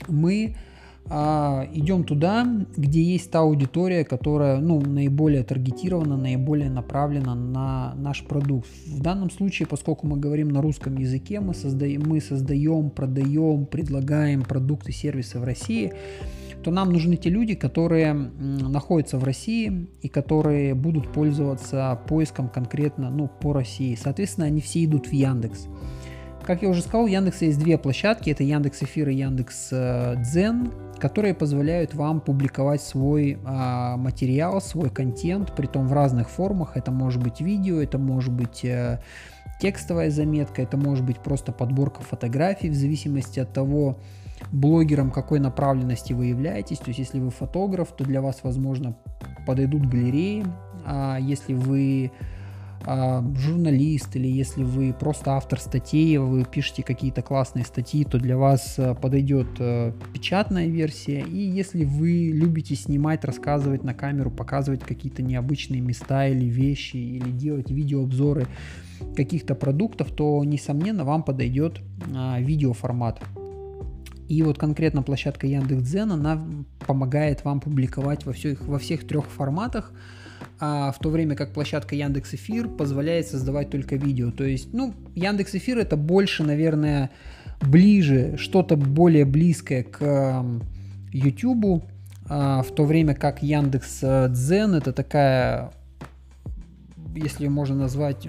мы 0.08 0.56
а, 1.14 1.68
идем 1.74 2.04
туда, 2.04 2.46
где 2.74 3.02
есть 3.02 3.30
та 3.30 3.40
аудитория, 3.40 4.02
которая 4.02 4.60
ну, 4.60 4.80
наиболее 4.80 5.44
таргетирована, 5.44 6.16
наиболее 6.16 6.70
направлена 6.70 7.34
на 7.34 7.94
наш 7.96 8.24
продукт. 8.24 8.66
В 8.86 9.02
данном 9.02 9.30
случае, 9.30 9.68
поскольку 9.68 10.06
мы 10.06 10.16
говорим 10.16 10.48
на 10.48 10.62
русском 10.62 10.96
языке, 10.96 11.40
мы 11.40 11.52
создаем, 11.52 12.04
мы 12.06 12.22
создаем 12.22 12.88
продаем, 12.88 13.66
предлагаем 13.66 14.40
продукты, 14.40 14.92
сервисы 14.92 15.38
в 15.38 15.44
России, 15.44 15.92
то 16.64 16.70
нам 16.70 16.90
нужны 16.90 17.16
те 17.16 17.28
люди, 17.28 17.56
которые 17.56 18.14
находятся 18.14 19.18
в 19.18 19.24
России 19.24 19.88
и 20.00 20.08
которые 20.08 20.74
будут 20.74 21.12
пользоваться 21.12 22.00
поиском 22.08 22.48
конкретно 22.48 23.10
ну, 23.10 23.28
по 23.28 23.52
России. 23.52 23.98
Соответственно, 24.02 24.46
они 24.46 24.62
все 24.62 24.82
идут 24.82 25.08
в 25.08 25.12
Яндекс. 25.12 25.68
Как 26.44 26.62
я 26.62 26.68
уже 26.68 26.82
сказал, 26.82 27.04
у 27.04 27.06
Яндекса 27.06 27.44
есть 27.44 27.58
две 27.58 27.78
площадки. 27.78 28.30
Это 28.30 28.42
Яндекс 28.42 28.82
Эфир 28.82 29.08
и 29.08 29.14
Яндекс 29.14 29.68
э, 29.72 30.14
Дзен 30.18 30.72
которые 31.02 31.34
позволяют 31.34 31.94
вам 31.94 32.20
публиковать 32.20 32.80
свой 32.80 33.36
а, 33.44 33.96
материал, 33.96 34.60
свой 34.60 34.88
контент, 34.88 35.52
при 35.56 35.66
том 35.66 35.88
в 35.88 35.92
разных 35.92 36.30
формах. 36.30 36.76
Это 36.76 36.92
может 36.92 37.20
быть 37.20 37.40
видео, 37.40 37.82
это 37.82 37.98
может 37.98 38.32
быть 38.32 38.64
э, 38.64 39.00
текстовая 39.60 40.12
заметка, 40.12 40.62
это 40.62 40.76
может 40.76 41.04
быть 41.04 41.18
просто 41.18 41.50
подборка 41.50 42.02
фотографий 42.02 42.70
в 42.70 42.76
зависимости 42.76 43.40
от 43.40 43.52
того, 43.52 43.98
блогером 44.52 45.10
какой 45.10 45.40
направленности 45.40 46.12
вы 46.12 46.26
являетесь. 46.26 46.78
То 46.78 46.90
есть, 46.90 47.00
если 47.00 47.18
вы 47.18 47.30
фотограф, 47.30 47.88
то 47.96 48.04
для 48.04 48.20
вас, 48.20 48.38
возможно, 48.44 48.96
подойдут 49.44 49.86
галереи. 49.86 50.46
А 50.86 51.18
если 51.18 51.54
вы 51.54 52.12
журналист 52.84 54.16
или 54.16 54.26
если 54.26 54.64
вы 54.64 54.92
просто 54.92 55.32
автор 55.32 55.60
статей, 55.60 56.18
вы 56.18 56.44
пишете 56.44 56.82
какие-то 56.82 57.22
классные 57.22 57.64
статьи, 57.64 58.04
то 58.04 58.18
для 58.18 58.36
вас 58.36 58.74
э, 58.78 58.94
подойдет 58.94 59.48
э, 59.58 59.92
печатная 60.12 60.66
версия. 60.66 61.20
И 61.20 61.36
если 61.36 61.84
вы 61.84 62.32
любите 62.32 62.74
снимать, 62.74 63.24
рассказывать 63.24 63.84
на 63.84 63.94
камеру, 63.94 64.30
показывать 64.30 64.82
какие-то 64.82 65.22
необычные 65.22 65.80
места 65.80 66.26
или 66.26 66.46
вещи, 66.46 66.96
или 66.96 67.30
делать 67.30 67.70
видеообзоры 67.70 68.46
каких-то 69.16 69.54
продуктов, 69.54 70.10
то, 70.12 70.42
несомненно, 70.44 71.04
вам 71.04 71.22
подойдет 71.22 71.80
а, 72.14 72.40
видеоформат. 72.40 73.20
И 74.28 74.42
вот 74.42 74.58
конкретно 74.58 75.02
площадка 75.02 75.46
Яндекс.Дзен, 75.46 76.12
она 76.12 76.42
помогает 76.86 77.44
вам 77.44 77.60
публиковать 77.60 78.24
во 78.24 78.32
всех, 78.32 78.66
во 78.66 78.78
всех 78.78 79.06
трех 79.06 79.26
форматах, 79.26 79.92
а 80.64 80.92
в 80.92 81.00
то 81.00 81.10
время 81.10 81.34
как 81.34 81.52
площадка 81.52 81.96
Яндекс 81.96 82.34
Эфир 82.34 82.68
позволяет 82.68 83.26
создавать 83.26 83.70
только 83.70 83.96
видео. 83.96 84.30
То 84.30 84.44
есть, 84.44 84.72
ну, 84.72 84.94
Яндекс 85.16 85.56
Эфир 85.56 85.78
это 85.78 85.96
больше, 85.96 86.44
наверное, 86.44 87.10
ближе, 87.60 88.36
что-то 88.38 88.76
более 88.76 89.24
близкое 89.24 89.82
к 89.82 90.44
YouTube, 91.10 91.82
а 92.28 92.62
в 92.62 92.72
то 92.76 92.84
время 92.84 93.16
как 93.16 93.42
Яндекс 93.42 93.98
э, 94.02 94.28
Дзен 94.30 94.76
это 94.76 94.92
такая 94.92 95.72
если 97.14 97.48
можно 97.48 97.74
назвать, 97.74 98.28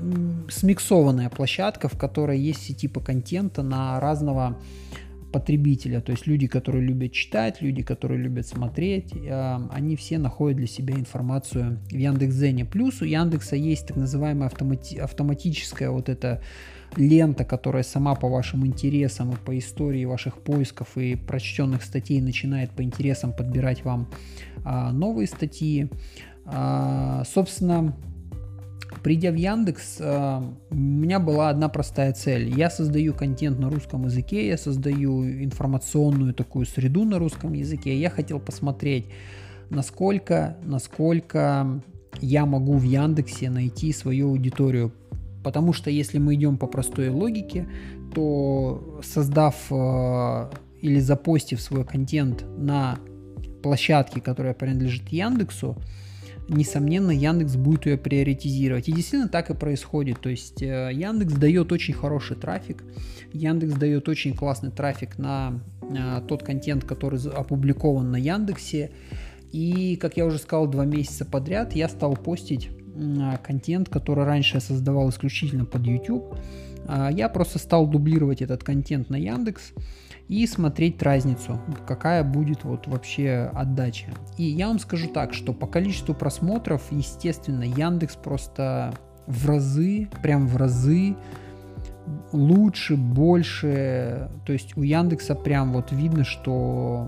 смиксованная 0.50 1.30
площадка, 1.30 1.88
в 1.88 1.98
которой 1.98 2.40
есть 2.40 2.64
все 2.64 2.74
типы 2.74 3.00
контента 3.00 3.62
на 3.64 4.00
разного 4.00 4.58
потребителя, 5.34 6.00
то 6.00 6.12
есть 6.12 6.28
люди, 6.28 6.48
которые 6.48 6.86
любят 6.86 7.12
читать, 7.12 7.62
люди, 7.62 7.84
которые 7.84 8.22
любят 8.22 8.48
смотреть, 8.48 9.14
э, 9.14 9.60
они 9.72 9.96
все 9.96 10.18
находят 10.20 10.58
для 10.58 10.68
себя 10.68 10.94
информацию 10.94 11.80
в 11.90 11.96
Яндекс.Зене. 11.96 12.66
Плюс 12.66 13.02
у 13.02 13.06
Яндекса 13.06 13.56
есть 13.56 13.88
так 13.88 13.98
называемая 13.98 14.50
автомати- 14.50 15.00
автоматическая 15.00 15.90
вот 15.90 16.08
эта 16.08 16.42
лента, 16.96 17.44
которая 17.44 17.84
сама 17.84 18.16
по 18.16 18.30
вашим 18.30 18.66
интересам 18.66 19.32
и 19.32 19.36
по 19.36 19.58
истории 19.58 20.06
ваших 20.06 20.38
поисков 20.38 20.98
и 20.98 21.16
прочтенных 21.16 21.84
статей 21.84 22.22
начинает 22.22 22.70
по 22.70 22.84
интересам 22.84 23.34
подбирать 23.34 23.84
вам 23.84 24.08
а, 24.64 24.92
новые 24.92 25.28
статьи. 25.28 25.90
А, 26.46 27.24
собственно, 27.26 27.96
Придя 29.04 29.32
в 29.32 29.36
Яндекс, 29.36 29.98
э, 30.00 30.42
у 30.70 30.76
меня 30.76 31.20
была 31.20 31.50
одна 31.50 31.68
простая 31.68 32.14
цель. 32.14 32.58
Я 32.58 32.70
создаю 32.70 33.14
контент 33.14 33.60
на 33.60 33.70
русском 33.70 34.06
языке, 34.06 34.48
я 34.48 34.58
создаю 34.58 35.26
информационную 35.44 36.34
такую 36.34 36.66
среду 36.66 37.04
на 37.04 37.20
русском 37.20 37.52
языке. 37.52 38.00
Я 38.00 38.10
хотел 38.10 38.40
посмотреть, 38.40 39.08
насколько, 39.70 40.56
насколько 40.64 41.82
я 42.22 42.46
могу 42.46 42.78
в 42.78 42.84
Яндексе 42.84 43.50
найти 43.50 43.92
свою 43.92 44.30
аудиторию. 44.30 44.94
Потому 45.44 45.74
что 45.74 45.90
если 45.90 46.18
мы 46.18 46.36
идем 46.36 46.58
по 46.58 46.68
простой 46.68 47.10
логике, 47.10 47.68
то 48.16 49.02
создав 49.04 49.56
э, 49.70 50.50
или 50.82 51.02
запостив 51.02 51.60
свой 51.60 51.84
контент 51.84 52.46
на 52.58 53.00
площадке, 53.62 54.22
которая 54.22 54.54
принадлежит 54.54 55.10
Яндексу, 55.10 55.76
несомненно, 56.48 57.12
Яндекс 57.12 57.56
будет 57.56 57.86
ее 57.86 57.98
приоритизировать. 57.98 58.88
И 58.88 58.92
действительно 58.92 59.30
так 59.30 59.50
и 59.50 59.54
происходит. 59.54 60.20
То 60.22 60.30
есть 60.30 60.62
э, 60.62 60.90
Яндекс 60.94 61.34
дает 61.34 61.72
очень 61.72 61.94
хороший 61.94 62.36
трафик, 62.36 62.84
Яндекс 63.32 63.74
дает 63.74 64.10
очень 64.10 64.36
классный 64.36 64.72
трафик 64.72 65.18
на 65.18 65.60
э, 65.82 66.22
тот 66.28 66.44
контент, 66.44 66.84
который 66.84 67.20
опубликован 67.30 68.12
на 68.12 68.18
Яндексе. 68.18 68.92
И, 69.52 69.98
как 69.98 70.18
я 70.18 70.26
уже 70.26 70.40
сказал, 70.40 70.68
два 70.68 70.86
месяца 70.86 71.26
подряд 71.26 71.74
я 71.74 71.88
стал 71.88 72.16
постить 72.16 72.70
э, 72.96 73.38
контент, 73.44 73.90
который 73.90 74.26
раньше 74.26 74.56
я 74.56 74.62
создавал 74.62 75.10
исключительно 75.10 75.66
под 75.66 75.86
YouTube. 75.86 76.36
Я 77.12 77.30
просто 77.30 77.60
стал 77.60 77.88
дублировать 77.88 78.42
этот 78.42 78.66
контент 78.66 79.10
на 79.10 79.16
Яндекс 79.16 79.72
и 80.28 80.48
смотреть 80.48 81.02
разницу, 81.02 81.60
какая 81.86 82.24
будет 82.24 82.64
вот 82.64 82.88
вообще 82.88 83.52
отдача. 83.54 84.08
И 84.38 84.44
я 84.44 84.68
вам 84.68 84.80
скажу 84.80 85.08
так, 85.08 85.34
что 85.34 85.54
по 85.54 85.68
количеству 85.68 86.14
просмотров, 86.16 86.84
естественно, 86.92 87.64
Яндекс 87.64 88.16
просто 88.16 88.94
в 89.28 89.48
разы, 89.48 90.10
прям 90.22 90.48
в 90.48 90.58
разы 90.58 91.16
лучше, 92.32 92.96
больше. 92.96 94.30
То 94.46 94.54
есть 94.54 94.78
у 94.78 94.82
Яндекса 94.82 95.36
прям 95.36 95.74
вот 95.74 95.92
видно, 95.92 96.24
что 96.24 97.08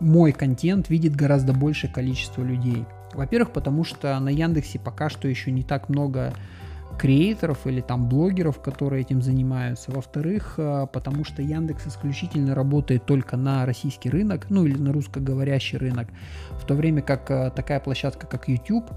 мой 0.00 0.32
контент 0.32 0.88
видит 0.88 1.14
гораздо 1.14 1.52
большее 1.52 1.92
количество 1.92 2.42
людей. 2.42 2.84
Во-первых, 3.14 3.52
потому 3.52 3.84
что 3.84 4.18
на 4.18 4.30
Яндексе 4.30 4.78
пока 4.78 5.08
что 5.08 5.28
еще 5.28 5.50
не 5.50 5.62
так 5.62 5.88
много 5.88 6.32
креаторов 6.98 7.66
или 7.66 7.80
там 7.80 8.08
блогеров, 8.08 8.60
которые 8.60 9.02
этим 9.02 9.22
занимаются. 9.22 9.90
Во-вторых, 9.90 10.54
э, 10.56 10.86
потому 10.92 11.24
что 11.24 11.42
Яндекс 11.42 11.86
исключительно 11.86 12.54
работает 12.54 13.06
только 13.06 13.36
на 13.36 13.66
российский 13.66 14.10
рынок, 14.10 14.46
ну 14.50 14.64
или 14.64 14.78
на 14.78 14.92
русскоговорящий 14.92 15.78
рынок, 15.78 16.08
в 16.50 16.66
то 16.66 16.74
время 16.74 17.02
как 17.02 17.30
э, 17.30 17.50
такая 17.54 17.80
площадка, 17.80 18.26
как 18.26 18.48
YouTube, 18.48 18.90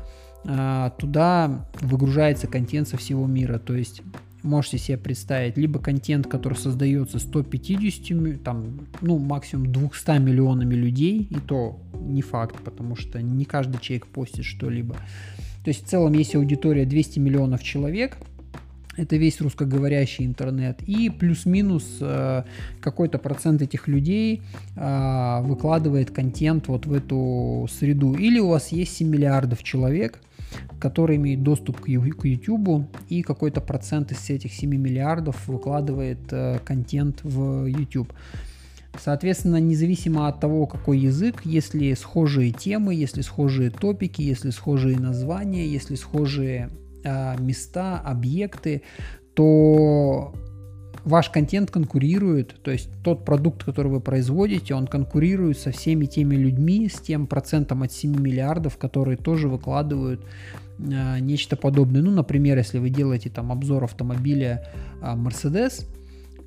э, 0.46 0.92
туда 0.98 1.68
выгружается 1.82 2.48
контент 2.48 2.88
со 2.88 2.98
всего 2.98 3.26
мира. 3.26 3.60
То 3.60 3.76
есть 3.76 4.02
можете 4.46 4.78
себе 4.78 4.98
представить, 4.98 5.58
либо 5.58 5.80
контент, 5.80 6.28
который 6.28 6.58
создается 6.58 7.20
150, 7.20 8.44
там, 8.44 8.88
ну, 9.02 9.18
максимум 9.18 9.72
200 9.72 10.20
миллионами 10.20 10.76
людей, 10.76 11.28
и 11.30 11.36
то 11.36 11.80
не 12.00 12.22
факт, 12.22 12.56
потому 12.64 12.96
что 12.96 13.22
не 13.22 13.46
каждый 13.46 13.80
человек 13.80 14.08
постит 14.08 14.46
что-либо. 14.46 14.96
То 15.66 15.70
есть 15.70 15.84
в 15.84 15.90
целом 15.90 16.14
есть 16.14 16.36
аудитория 16.36 16.86
200 16.86 17.18
миллионов 17.18 17.64
человек, 17.64 18.18
это 18.98 19.16
весь 19.18 19.42
русскоговорящий 19.42 20.24
интернет. 20.24 20.80
И 20.84 21.10
плюс-минус 21.10 21.98
э, 22.00 22.44
какой-то 22.80 23.18
процент 23.18 23.64
этих 23.64 23.88
людей 23.88 24.44
э, 24.76 25.42
выкладывает 25.42 26.12
контент 26.12 26.68
вот 26.68 26.86
в 26.86 26.94
эту 26.94 27.68
среду. 27.72 28.14
Или 28.14 28.40
у 28.40 28.50
вас 28.50 28.72
есть 28.72 28.96
7 28.96 29.10
миллиардов 29.10 29.64
человек, 29.64 30.20
который 30.80 31.16
имеет 31.16 31.42
доступ 31.42 31.82
к 31.82 31.88
YouTube, 31.88 32.86
и 33.10 33.24
какой-то 33.24 33.60
процент 33.60 34.12
из 34.12 34.30
этих 34.30 34.54
7 34.54 34.70
миллиардов 34.70 35.48
выкладывает 35.48 36.20
э, 36.32 36.60
контент 36.64 37.22
в 37.24 37.66
YouTube. 37.66 38.14
Соответственно, 39.00 39.58
независимо 39.58 40.28
от 40.28 40.40
того, 40.40 40.66
какой 40.68 41.00
язык, 41.00 41.42
если 41.44 41.94
схожие 41.94 42.52
темы, 42.52 42.96
если 42.96 43.22
схожие 43.22 43.70
топики, 43.70 44.22
если 44.22 44.50
схожие 44.50 44.98
названия, 44.98 45.68
если 45.68 45.96
схожие 45.96 46.70
э, 47.04 47.36
места, 47.40 48.00
объекты, 48.00 48.82
то 49.34 50.34
ваш 51.06 51.30
контент 51.30 51.70
конкурирует, 51.70 52.56
то 52.64 52.72
есть 52.72 52.90
тот 53.04 53.26
продукт, 53.26 53.64
который 53.64 53.92
вы 53.92 54.02
производите, 54.02 54.74
он 54.74 54.88
конкурирует 54.88 55.60
со 55.60 55.72
всеми 55.72 56.06
теми 56.06 56.36
людьми, 56.36 56.90
с 56.90 57.00
тем 57.00 57.28
процентом 57.28 57.84
от 57.84 57.92
7 57.92 58.20
миллиардов, 58.20 58.78
которые 58.78 59.18
тоже 59.18 59.48
выкладывают 59.48 60.26
э, 60.80 61.20
нечто 61.20 61.56
подобное. 61.56 62.02
Ну, 62.02 62.12
например, 62.12 62.58
если 62.58 62.80
вы 62.80 62.90
делаете 62.90 63.30
там 63.30 63.52
обзор 63.52 63.84
автомобиля 63.84 64.68
э, 65.02 65.06
Mercedes, 65.16 65.86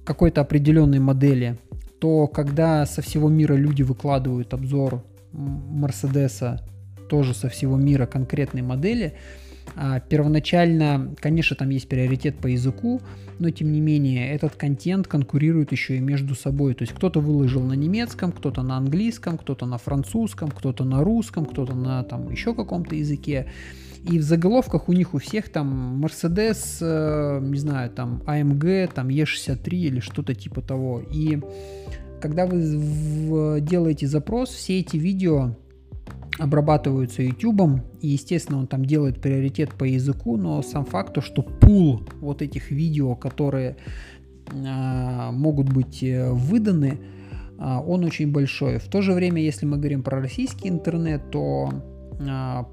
какой-то 0.05 0.41
определенной 0.41 0.99
модели, 0.99 1.59
то 2.01 2.27
когда 2.27 2.87
со 2.87 3.03
всего 3.03 3.29
мира 3.29 3.55
люди 3.55 3.83
выкладывают 3.83 4.55
обзор 4.55 5.05
Мерседеса, 5.33 6.65
тоже 7.09 7.35
со 7.35 7.49
всего 7.49 7.77
мира 7.77 8.07
конкретной 8.07 8.63
модели, 8.63 9.15
а, 9.77 10.01
первоначально, 10.01 11.15
конечно, 11.21 11.57
там 11.57 11.71
есть 11.71 11.89
приоритет 11.89 12.39
по 12.39 12.47
языку, 12.47 13.01
но 13.39 13.51
тем 13.51 13.73
не 13.73 13.81
менее 13.81 14.33
этот 14.33 14.57
контент 14.57 15.07
конкурирует 15.07 15.73
еще 15.73 15.97
и 15.97 16.01
между 16.01 16.35
собой. 16.35 16.75
То 16.75 16.83
есть 16.83 16.95
кто-то 16.95 17.21
выложил 17.21 17.63
на 17.63 17.75
немецком, 17.75 18.33
кто-то 18.33 18.63
на 18.63 18.77
английском, 18.77 19.39
кто-то 19.39 19.67
на 19.67 19.79
французском, 19.79 20.51
кто-то 20.51 20.85
на 20.85 21.05
русском, 21.05 21.47
кто-то 21.47 21.75
на 21.75 22.03
там 22.05 22.31
еще 22.31 22.55
каком-то 22.55 22.95
языке. 22.95 23.47
И 24.05 24.19
в 24.19 24.23
заголовках 24.23 24.89
у 24.89 24.93
них 24.93 25.15
у 25.15 25.19
всех 25.19 25.49
там 25.49 26.03
Mercedes, 26.05 26.79
э, 26.81 27.41
не 27.43 27.59
знаю, 27.59 27.91
там 27.91 28.23
AMG, 28.27 28.91
там 28.95 29.09
E63 29.09 29.69
или 29.71 30.01
что-то 30.01 30.35
типа 30.35 30.63
того. 30.63 31.01
И 31.01 31.41
когда 32.21 32.47
вы 32.47 32.77
в, 32.77 33.61
делаете 33.61 34.07
запрос, 34.07 34.51
все 34.51 34.81
эти 34.81 34.97
видео 34.97 35.57
обрабатываются 36.39 37.23
YouTube, 37.23 37.81
и, 38.01 38.09
естественно, 38.09 38.59
он 38.59 38.67
там 38.67 38.85
делает 38.85 39.21
приоритет 39.21 39.73
по 39.75 39.85
языку, 39.85 40.37
но 40.37 40.63
сам 40.63 40.85
факт, 40.85 41.15
то, 41.15 41.21
что 41.21 41.43
пул 41.43 42.03
вот 42.21 42.43
этих 42.43 42.71
видео, 42.71 43.17
которые 43.17 43.77
э, 44.53 45.31
могут 45.33 45.73
быть 45.73 46.03
э, 46.03 46.31
выданы, 46.31 47.01
э, 47.59 47.77
он 47.87 48.05
очень 48.05 48.31
большой. 48.31 48.79
В 48.79 48.89
то 48.89 49.03
же 49.03 49.13
время, 49.13 49.43
если 49.43 49.67
мы 49.67 49.79
говорим 49.79 50.03
про 50.03 50.21
российский 50.21 50.69
интернет, 50.69 51.31
то 51.31 51.71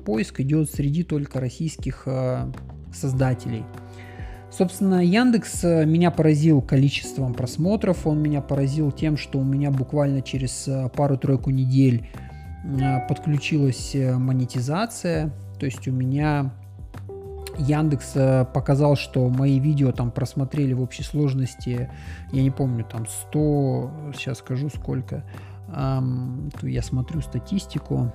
поиск 0.06 0.40
идет 0.40 0.70
среди 0.70 1.04
только 1.04 1.40
российских 1.40 2.04
э, 2.06 2.52
создателей. 2.94 3.64
Собственно, 4.52 5.04
Яндекс 5.04 5.64
меня 5.64 6.12
поразил 6.12 6.62
количеством 6.62 7.34
просмотров, 7.34 8.08
он 8.08 8.22
меня 8.22 8.42
поразил 8.42 8.92
тем, 8.92 9.18
что 9.18 9.40
у 9.40 9.44
меня 9.44 9.70
буквально 9.70 10.22
через 10.22 10.70
пару-тройку 10.96 11.50
недель 11.50 12.08
подключилась 13.08 13.94
э, 13.94 14.18
монетизация, 14.18 15.32
то 15.60 15.66
есть 15.66 15.88
у 15.88 15.92
меня 15.92 16.52
Яндекс 17.58 18.14
показал, 18.54 18.96
что 18.96 19.30
мои 19.30 19.60
видео 19.60 19.92
там 19.92 20.12
просмотрели 20.12 20.74
в 20.74 20.82
общей 20.82 21.04
сложности, 21.04 21.90
я 22.34 22.42
не 22.42 22.50
помню, 22.52 22.84
там 22.84 23.06
100, 23.06 23.92
сейчас 24.16 24.40
скажу 24.40 24.70
сколько, 24.70 25.24
я 25.70 26.82
смотрю 26.82 27.22
статистику, 27.22 28.12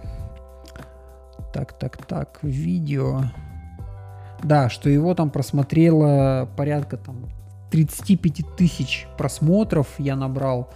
так, 1.53 1.79
так, 1.79 2.05
так, 2.07 2.39
видео, 2.43 3.25
да, 4.43 4.69
что 4.69 4.89
его 4.89 5.15
там 5.15 5.31
просмотрело 5.31 6.49
порядка 6.57 6.97
там 6.97 7.29
35 7.71 8.57
тысяч 8.57 9.07
просмотров 9.17 9.89
я 9.99 10.17
набрал, 10.17 10.71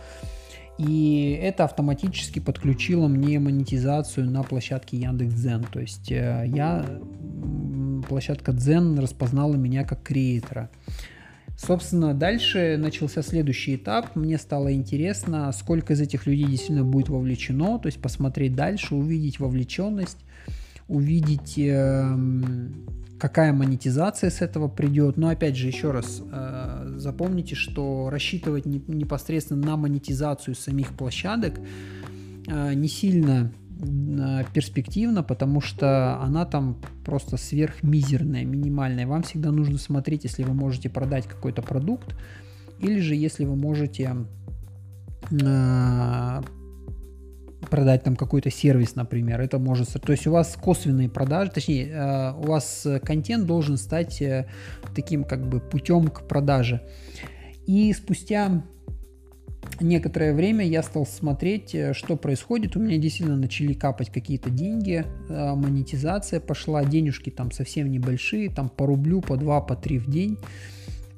и 0.78 1.38
это 1.40 1.64
автоматически 1.64 2.40
подключило 2.40 3.06
мне 3.06 3.38
монетизацию 3.38 4.28
на 4.28 4.42
площадке 4.42 4.96
Яндекс.Дзен. 4.96 5.66
То 5.72 5.80
есть 5.80 6.10
э, 6.10 6.44
я, 6.48 6.84
площадка 8.08 8.52
Дзен 8.52 8.98
распознала 8.98 9.54
меня 9.54 9.84
как 9.84 10.02
креатора. 10.02 10.70
Собственно, 11.56 12.12
дальше 12.12 12.76
начался 12.76 13.22
следующий 13.22 13.76
этап. 13.76 14.16
Мне 14.16 14.36
стало 14.38 14.74
интересно, 14.74 15.52
сколько 15.52 15.92
из 15.92 16.00
этих 16.00 16.26
людей 16.26 16.46
действительно 16.46 16.84
будет 16.84 17.08
вовлечено, 17.08 17.78
то 17.78 17.86
есть 17.86 18.02
посмотреть 18.02 18.56
дальше, 18.56 18.96
увидеть 18.96 19.38
вовлеченность, 19.38 20.18
увидеть 20.88 21.54
эм, 21.58 22.84
какая 23.18 23.52
монетизация 23.52 24.30
с 24.30 24.42
этого 24.42 24.68
придет. 24.68 25.16
Но 25.16 25.28
опять 25.28 25.56
же, 25.56 25.66
еще 25.66 25.90
раз, 25.90 26.22
э, 26.30 26.94
запомните, 26.96 27.54
что 27.54 28.10
рассчитывать 28.10 28.66
не, 28.66 28.82
непосредственно 28.86 29.64
на 29.64 29.76
монетизацию 29.76 30.54
самих 30.54 30.94
площадок 30.94 31.58
э, 32.46 32.74
не 32.74 32.88
сильно 32.88 33.50
э, 33.80 34.44
перспективно, 34.52 35.22
потому 35.22 35.60
что 35.60 36.20
она 36.20 36.44
там 36.44 36.76
просто 37.04 37.36
сверхмизерная, 37.36 38.44
минимальная. 38.44 39.06
Вам 39.06 39.22
всегда 39.22 39.52
нужно 39.52 39.78
смотреть, 39.78 40.24
если 40.24 40.42
вы 40.44 40.52
можете 40.52 40.90
продать 40.90 41.26
какой-то 41.26 41.62
продукт, 41.62 42.14
или 42.78 43.00
же 43.00 43.14
если 43.14 43.44
вы 43.44 43.56
можете 43.56 44.16
продать 47.64 48.02
там 48.02 48.16
какой-то 48.16 48.50
сервис, 48.50 48.94
например, 48.94 49.40
это 49.40 49.58
может... 49.58 49.88
То 49.88 50.12
есть 50.12 50.26
у 50.26 50.32
вас 50.32 50.56
косвенные 50.60 51.08
продажи, 51.08 51.50
точнее, 51.50 51.88
э, 51.88 52.32
у 52.32 52.46
вас 52.46 52.86
контент 53.02 53.46
должен 53.46 53.76
стать 53.76 54.20
э, 54.22 54.46
таким 54.94 55.24
как 55.24 55.46
бы 55.48 55.60
путем 55.60 56.08
к 56.08 56.26
продаже. 56.26 56.80
И 57.66 57.92
спустя 57.92 58.62
некоторое 59.80 60.34
время 60.34 60.66
я 60.66 60.82
стал 60.82 61.06
смотреть, 61.06 61.74
э, 61.74 61.92
что 61.94 62.16
происходит. 62.16 62.76
У 62.76 62.80
меня 62.80 62.98
действительно 62.98 63.36
начали 63.36 63.72
капать 63.72 64.10
какие-то 64.10 64.50
деньги, 64.50 65.04
монетизация 65.28 66.40
пошла, 66.40 66.84
денежки 66.84 67.30
там 67.30 67.50
совсем 67.50 67.90
небольшие, 67.90 68.50
там 68.50 68.68
по 68.68 68.86
рублю, 68.86 69.20
по 69.20 69.36
два, 69.36 69.60
по 69.60 69.76
три 69.76 69.98
в 69.98 70.10
день. 70.10 70.38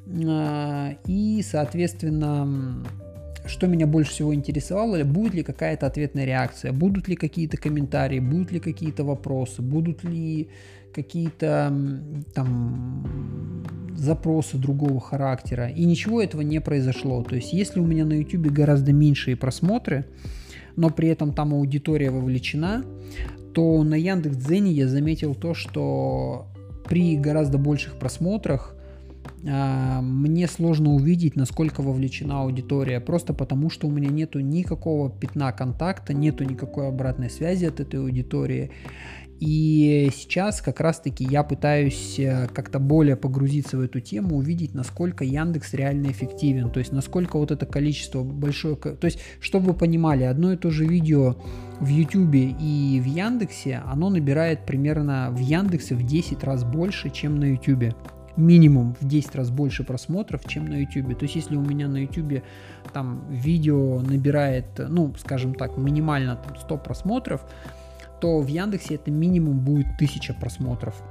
И, 0.09 1.45
соответственно, 1.45 2.85
что 3.49 3.67
меня 3.67 3.87
больше 3.87 4.11
всего 4.13 4.35
интересовало, 4.35 5.03
будет 5.05 5.35
ли 5.35 5.43
какая-то 5.43 5.87
ответная 5.87 6.25
реакция, 6.25 6.73
будут 6.73 7.09
ли 7.09 7.17
какие-то 7.17 7.57
комментарии, 7.57 8.21
будут 8.21 8.53
ли 8.53 8.61
какие-то 8.61 9.05
вопросы, 9.05 9.63
будут 9.63 10.05
ли 10.05 10.49
какие-то 10.93 11.73
там 12.35 13.65
запросы 13.95 14.57
другого 14.57 15.01
характера. 15.01 15.69
И 15.69 15.85
ничего 15.85 16.23
этого 16.23 16.43
не 16.43 16.61
произошло. 16.61 17.23
То 17.23 17.37
есть, 17.37 17.53
если 17.53 17.81
у 17.81 17.87
меня 17.87 18.05
на 18.05 18.15
YouTube 18.15 18.47
гораздо 18.47 18.93
меньшие 18.93 19.37
просмотры, 19.37 20.07
но 20.77 20.91
при 20.91 21.09
этом 21.09 21.33
там 21.33 21.55
аудитория 21.55 22.11
вовлечена, 22.11 22.85
то 23.55 23.83
на 23.83 23.95
Яндекс.Дзене 23.95 24.73
я 24.73 24.89
заметил 24.89 25.35
то, 25.35 25.55
что 25.55 26.47
при 26.87 27.17
гораздо 27.17 27.59
больших 27.59 27.99
просмотрах 27.99 28.76
мне 29.47 30.49
сложно 30.49 30.95
увидеть, 30.95 31.37
насколько 31.37 31.81
вовлечена 31.81 32.41
аудитория, 32.41 33.01
просто 33.01 33.33
потому 33.33 33.71
что 33.71 33.87
у 33.87 33.91
меня 33.91 34.09
нету 34.09 34.41
никакого 34.41 35.09
пятна 35.09 35.53
контакта, 35.53 36.13
нету 36.13 36.45
никакой 36.45 36.89
обратной 36.89 37.31
связи 37.31 37.67
от 37.67 37.79
этой 37.79 38.01
аудитории. 38.01 38.73
И 39.39 40.11
сейчас 40.15 40.63
как 40.63 40.81
раз-таки 40.81 41.23
я 41.23 41.43
пытаюсь 41.43 42.19
э, 42.19 42.49
как-то 42.55 42.79
более 42.79 43.17
погрузиться 43.17 43.77
в 43.77 43.83
эту 43.83 44.01
тему, 44.01 44.37
увидеть, 44.37 44.73
насколько 44.73 45.25
Яндекс 45.25 45.75
реально 45.75 46.11
эффективен, 46.11 46.71
то 46.71 46.79
есть 46.79 46.91
насколько 46.91 47.37
вот 47.37 47.51
это 47.51 47.67
количество 47.67 48.25
большое, 48.25 48.77
то 48.77 49.05
есть 49.05 49.21
чтобы 49.41 49.67
вы 49.67 49.75
понимали, 49.75 50.25
одно 50.25 50.53
и 50.53 50.57
то 50.57 50.71
же 50.71 50.87
видео 50.87 51.37
в 51.81 51.87
YouTube 51.87 52.35
и 52.35 52.99
в 52.99 53.07
Яндексе, 53.07 53.83
оно 53.85 54.09
набирает 54.09 54.65
примерно 54.65 55.29
в 55.31 55.39
Яндексе 55.39 55.95
в 55.97 56.03
10 56.03 56.43
раз 56.43 56.65
больше, 56.65 57.11
чем 57.11 57.39
на 57.39 57.53
YouTube 57.53 57.95
минимум 58.37 58.97
в 59.01 59.07
10 59.07 59.35
раз 59.35 59.51
больше 59.51 59.85
просмотров, 59.85 60.45
чем 60.47 60.67
на 60.67 60.81
YouTube. 60.81 61.19
То 61.19 61.25
есть, 61.25 61.37
если 61.37 61.57
у 61.57 61.63
меня 61.63 61.89
на 61.89 61.99
YouTube 61.99 62.43
там 62.93 63.25
видео 63.31 64.01
набирает, 64.01 64.67
ну, 64.79 65.15
скажем 65.19 65.55
так, 65.55 65.77
минимально 65.77 66.37
там 66.37 66.57
100 66.57 66.77
просмотров, 66.79 67.45
то 68.21 68.41
в 68.41 68.47
Яндексе 68.47 68.95
это 68.95 69.11
минимум 69.11 69.61
будет 69.61 69.87
1000 69.97 70.35
просмотров. 70.35 71.03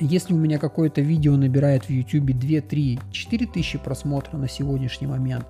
Если 0.00 0.32
у 0.32 0.36
меня 0.36 0.58
какое-то 0.58 1.00
видео 1.00 1.36
набирает 1.36 1.84
в 1.84 1.90
YouTube 1.90 2.30
2, 2.38 2.60
3, 2.60 3.00
4 3.10 3.46
тысячи 3.46 3.78
просмотров 3.78 4.34
на 4.34 4.48
сегодняшний 4.48 5.08
момент, 5.08 5.44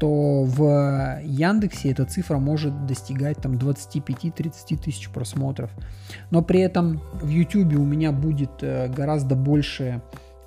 то 0.00 0.42
в 0.42 1.20
Яндексе 1.22 1.92
эта 1.92 2.04
цифра 2.04 2.38
может 2.38 2.86
достигать 2.86 3.36
там 3.38 3.52
25-30 3.52 4.82
тысяч 4.82 5.08
просмотров. 5.10 5.70
Но 6.30 6.42
при 6.42 6.60
этом 6.60 7.00
в 7.22 7.28
YouTube 7.28 7.74
у 7.74 7.84
меня 7.84 8.10
будет 8.10 8.62
э, 8.62 8.88
гораздо 8.88 9.36
больше 9.36 10.02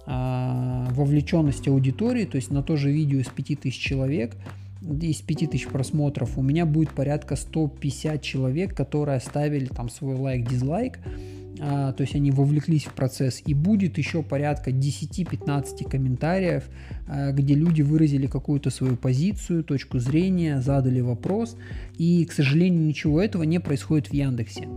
вовлеченность 0.08 1.68
аудитории, 1.68 2.24
то 2.26 2.38
есть 2.38 2.50
на 2.50 2.64
то 2.64 2.78
же 2.78 2.92
видео 2.92 3.20
из 3.20 3.28
5000 3.28 3.78
человек, 3.78 4.36
из 4.82 5.22
5000 5.22 5.68
просмотров 5.68 6.38
у 6.38 6.42
меня 6.42 6.66
будет 6.66 6.92
порядка 6.92 7.36
150 7.36 8.22
человек, 8.22 8.76
которые 8.76 9.18
оставили 9.18 9.66
там 9.66 9.90
свой 9.90 10.16
лайк-дизлайк, 10.16 11.00
а, 11.04 11.10
то 11.58 12.02
есть 12.02 12.16
они 12.16 12.32
вовлеклись 12.32 12.86
в 12.86 12.94
процесс, 12.94 13.42
и 13.46 13.54
будет 13.54 13.98
еще 13.98 14.24
порядка 14.24 14.72
10-15 14.72 15.90
комментариев, 15.90 16.64
а, 17.08 17.32
где 17.32 17.56
люди 17.56 17.82
выразили 17.82 18.28
какую-то 18.28 18.70
свою 18.70 18.96
позицию, 18.96 19.64
точку 19.64 20.00
зрения, 20.00 20.62
задали 20.62 21.00
вопрос, 21.00 21.58
и, 21.98 22.26
к 22.26 22.32
сожалению, 22.32 22.82
ничего 22.82 23.22
этого 23.22 23.44
не 23.44 23.60
происходит 23.60 24.08
в 24.08 24.14
Яндексе. 24.14 24.68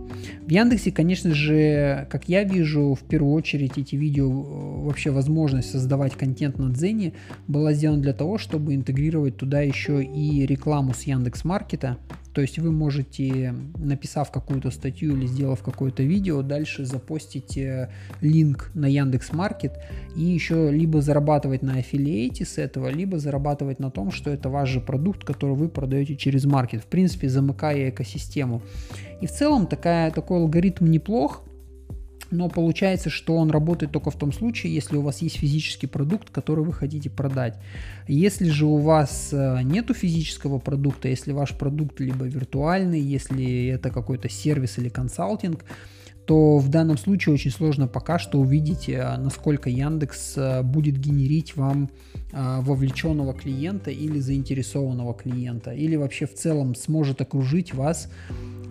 В 0.45 0.49
Яндексе, 0.49 0.91
конечно 0.91 1.33
же, 1.33 2.07
как 2.09 2.29
я 2.29 2.43
вижу, 2.43 2.95
в 2.95 3.03
первую 3.03 3.33
очередь 3.33 3.77
эти 3.77 3.95
видео, 3.95 4.29
э, 4.29 4.85
вообще 4.85 5.11
возможность 5.11 5.71
создавать 5.71 6.13
контент 6.13 6.57
на 6.57 6.69
Дзене 6.69 7.13
была 7.47 7.73
сделана 7.73 8.01
для 8.01 8.13
того, 8.13 8.37
чтобы 8.37 8.75
интегрировать 8.75 9.37
туда 9.37 9.61
еще 9.61 10.03
и 10.03 10.45
рекламу 10.45 10.93
с 10.93 11.03
Яндекс.Маркета, 11.03 11.97
то 12.33 12.41
есть 12.41 12.59
вы 12.59 12.71
можете, 12.71 13.53
написав 13.77 14.31
какую-то 14.31 14.71
статью 14.71 15.17
или 15.17 15.25
сделав 15.25 15.61
какое-то 15.61 16.03
видео, 16.03 16.41
дальше 16.41 16.85
запостить 16.85 17.57
э, 17.57 17.89
линк 18.21 18.71
на 18.73 18.85
Яндекс 18.85 19.33
Маркет 19.33 19.73
и 20.15 20.21
еще 20.21 20.71
либо 20.71 21.01
зарабатывать 21.01 21.61
на 21.61 21.73
аффилиате 21.73 22.45
с 22.45 22.57
этого, 22.57 22.89
либо 22.89 23.19
зарабатывать 23.19 23.79
на 23.79 23.91
том, 23.91 24.11
что 24.11 24.29
это 24.29 24.49
ваш 24.49 24.69
же 24.69 24.79
продукт, 24.79 25.23
который 25.23 25.55
вы 25.55 25.67
продаете 25.67 26.15
через 26.15 26.45
маркет. 26.45 26.83
В 26.83 26.87
принципе, 26.87 27.29
замыкая 27.29 27.89
экосистему. 27.89 28.61
И 29.19 29.27
в 29.27 29.31
целом 29.31 29.67
такая, 29.67 30.11
такой 30.11 30.37
алгоритм 30.37 30.85
неплох, 30.85 31.43
но 32.31 32.47
получается, 32.49 33.09
что 33.09 33.35
он 33.35 33.51
работает 33.51 33.91
только 33.91 34.09
в 34.09 34.15
том 34.15 34.31
случае, 34.31 34.73
если 34.73 34.95
у 34.95 35.01
вас 35.01 35.21
есть 35.21 35.37
физический 35.37 35.87
продукт, 35.87 36.29
который 36.29 36.63
вы 36.63 36.73
хотите 36.73 37.09
продать. 37.09 37.57
Если 38.07 38.49
же 38.49 38.65
у 38.65 38.77
вас 38.77 39.29
э, 39.33 39.59
нету 39.63 39.93
физического 39.93 40.57
продукта, 40.57 41.09
если 41.09 41.33
ваш 41.33 41.55
продукт 41.57 41.99
либо 41.99 42.25
виртуальный, 42.25 42.99
если 42.99 43.67
это 43.67 43.89
какой-то 43.89 44.29
сервис 44.29 44.77
или 44.77 44.89
консалтинг, 44.89 45.65
то 46.25 46.59
в 46.59 46.69
данном 46.69 46.97
случае 46.97 47.33
очень 47.35 47.51
сложно 47.51 47.87
пока 47.87 48.17
что 48.17 48.39
увидеть, 48.39 48.87
э, 48.87 49.17
насколько 49.17 49.69
Яндекс 49.69 50.37
э, 50.37 50.63
будет 50.63 50.97
генерить 50.97 51.55
вам 51.55 51.89
вовлеченного 52.33 53.33
клиента 53.33 53.91
или 53.91 54.19
заинтересованного 54.19 55.13
клиента, 55.13 55.71
или 55.71 55.97
вообще 55.97 56.25
в 56.25 56.33
целом 56.33 56.75
сможет 56.75 57.19
окружить 57.19 57.73
вас 57.73 58.09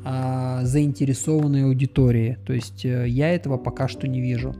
а, 0.05 0.65
заинтересованной 0.65 1.65
аудитории. 1.65 2.39
То 2.47 2.53
есть 2.53 2.85
э, 2.85 3.07
я 3.09 3.31
этого 3.31 3.59
пока 3.59 3.89
что 3.89 4.09
не 4.09 4.21
вижу. 4.21 4.55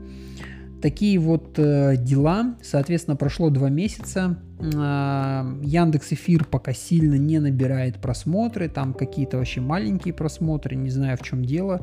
Такие 0.81 1.19
вот 1.19 1.57
э, 1.57 1.95
дела. 1.97 2.55
Соответственно, 2.61 3.15
прошло 3.15 3.49
два 3.49 3.69
месяца. 3.69 4.39
Э, 4.59 5.43
Яндекс 5.63 6.13
Эфир 6.13 6.45
пока 6.45 6.73
сильно 6.73 7.15
не 7.15 7.39
набирает 7.39 7.97
просмотры. 8.01 8.67
Там 8.67 8.93
какие-то 8.93 9.37
вообще 9.37 9.61
маленькие 9.61 10.13
просмотры. 10.13 10.75
Не 10.75 10.89
знаю, 10.89 11.17
в 11.17 11.23
чем 11.23 11.45
дело. 11.45 11.81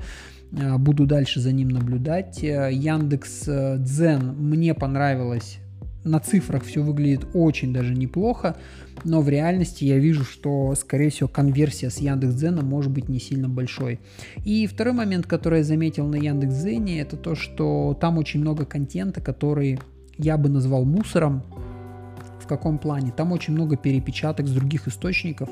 Э, 0.52 0.78
буду 0.78 1.06
дальше 1.06 1.40
за 1.40 1.52
ним 1.52 1.68
наблюдать. 1.68 2.42
Э, 2.42 2.70
Яндекс 2.72 3.44
Дзен 3.78 4.34
мне 4.36 4.74
понравилось 4.74 5.58
на 6.04 6.20
цифрах 6.20 6.64
все 6.64 6.82
выглядит 6.82 7.26
очень 7.34 7.72
даже 7.72 7.94
неплохо, 7.94 8.56
но 9.04 9.20
в 9.20 9.28
реальности 9.28 9.84
я 9.84 9.98
вижу, 9.98 10.24
что, 10.24 10.74
скорее 10.74 11.11
всего, 11.11 11.28
конверсия 11.28 11.90
с 11.90 11.98
Яндекс.Дзена 11.98 12.62
может 12.62 12.90
быть 12.90 13.08
не 13.08 13.20
сильно 13.20 13.48
большой. 13.48 14.00
И 14.44 14.66
второй 14.66 14.94
момент, 14.94 15.26
который 15.26 15.58
я 15.58 15.64
заметил 15.64 16.06
на 16.06 16.16
Яндекс.Дзене, 16.16 17.00
это 17.00 17.16
то, 17.16 17.34
что 17.34 17.96
там 18.00 18.18
очень 18.18 18.40
много 18.40 18.64
контента, 18.64 19.20
который 19.20 19.78
я 20.16 20.37
бы 20.37 20.48
назвал 20.48 20.84
мусором. 20.84 21.42
В 22.40 22.46
каком 22.48 22.78
плане? 22.78 23.12
Там 23.12 23.32
очень 23.32 23.52
много 23.52 23.76
перепечаток 23.76 24.48
с 24.48 24.52
других 24.52 24.88
источников, 24.88 25.50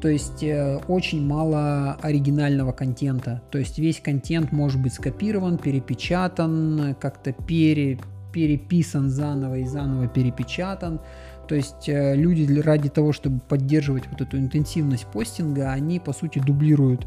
то 0.00 0.08
есть 0.08 0.42
э, 0.42 0.78
очень 0.88 1.26
мало 1.26 1.94
оригинального 2.00 2.72
контента. 2.72 3.42
То 3.50 3.58
есть 3.58 3.78
весь 3.78 4.00
контент 4.00 4.52
может 4.52 4.80
быть 4.80 4.94
скопирован, 4.94 5.58
перепечатан, 5.58 6.94
как-то 7.00 7.32
пере, 7.32 7.98
переписан 8.32 9.10
заново 9.10 9.58
и 9.58 9.64
заново 9.64 10.08
перепечатан. 10.08 11.00
То 11.48 11.56
есть 11.56 11.88
э, 11.88 12.14
люди 12.14 12.60
ради 12.60 12.88
того, 12.88 13.12
чтобы 13.12 13.40
поддерживать 13.40 14.04
вот 14.08 14.20
эту 14.20 14.38
интенсивность 14.38 15.06
постинга, 15.06 15.72
они 15.72 15.98
по 15.98 16.12
сути 16.12 16.38
дублируют 16.38 17.06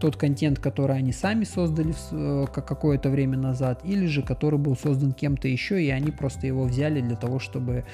тот 0.00 0.16
контент, 0.16 0.58
который 0.58 0.96
они 0.96 1.12
сами 1.12 1.44
создали 1.44 1.94
э, 2.10 2.46
какое-то 2.52 3.08
время 3.08 3.38
назад, 3.38 3.82
или 3.84 4.06
же 4.06 4.22
который 4.22 4.58
был 4.58 4.76
создан 4.76 5.12
кем-то 5.12 5.46
еще, 5.46 5.80
и 5.80 5.90
они 5.90 6.10
просто 6.10 6.46
его 6.48 6.64
взяли 6.64 7.00
для 7.00 7.14
того, 7.14 7.38
чтобы 7.38 7.84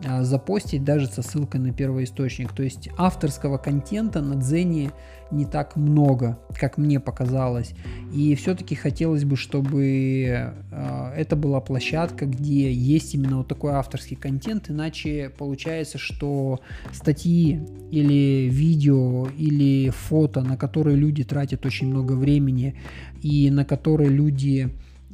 запостить 0.00 0.84
даже 0.84 1.06
со 1.06 1.22
ссылкой 1.22 1.60
на 1.60 1.72
первоисточник. 1.72 2.52
То 2.52 2.62
есть 2.62 2.88
авторского 2.96 3.58
контента 3.58 4.20
на 4.20 4.36
Дзене 4.36 4.92
не 5.30 5.44
так 5.44 5.76
много, 5.76 6.38
как 6.54 6.78
мне 6.78 7.00
показалось. 7.00 7.74
И 8.12 8.34
все-таки 8.34 8.74
хотелось 8.74 9.24
бы, 9.24 9.36
чтобы 9.36 10.26
э, 10.70 11.12
это 11.16 11.34
была 11.36 11.60
площадка, 11.60 12.26
где 12.26 12.72
есть 12.72 13.14
именно 13.14 13.38
вот 13.38 13.48
такой 13.48 13.72
авторский 13.72 14.16
контент, 14.16 14.70
иначе 14.70 15.32
получается, 15.36 15.98
что 15.98 16.60
статьи 16.92 17.60
или 17.90 18.48
видео 18.50 19.26
или 19.36 19.90
фото, 19.90 20.42
на 20.42 20.56
которые 20.56 20.96
люди 20.96 21.24
тратят 21.24 21.66
очень 21.66 21.88
много 21.88 22.12
времени 22.12 22.76
и 23.22 23.50
на 23.50 23.64
которые 23.64 24.10
люди 24.10 24.68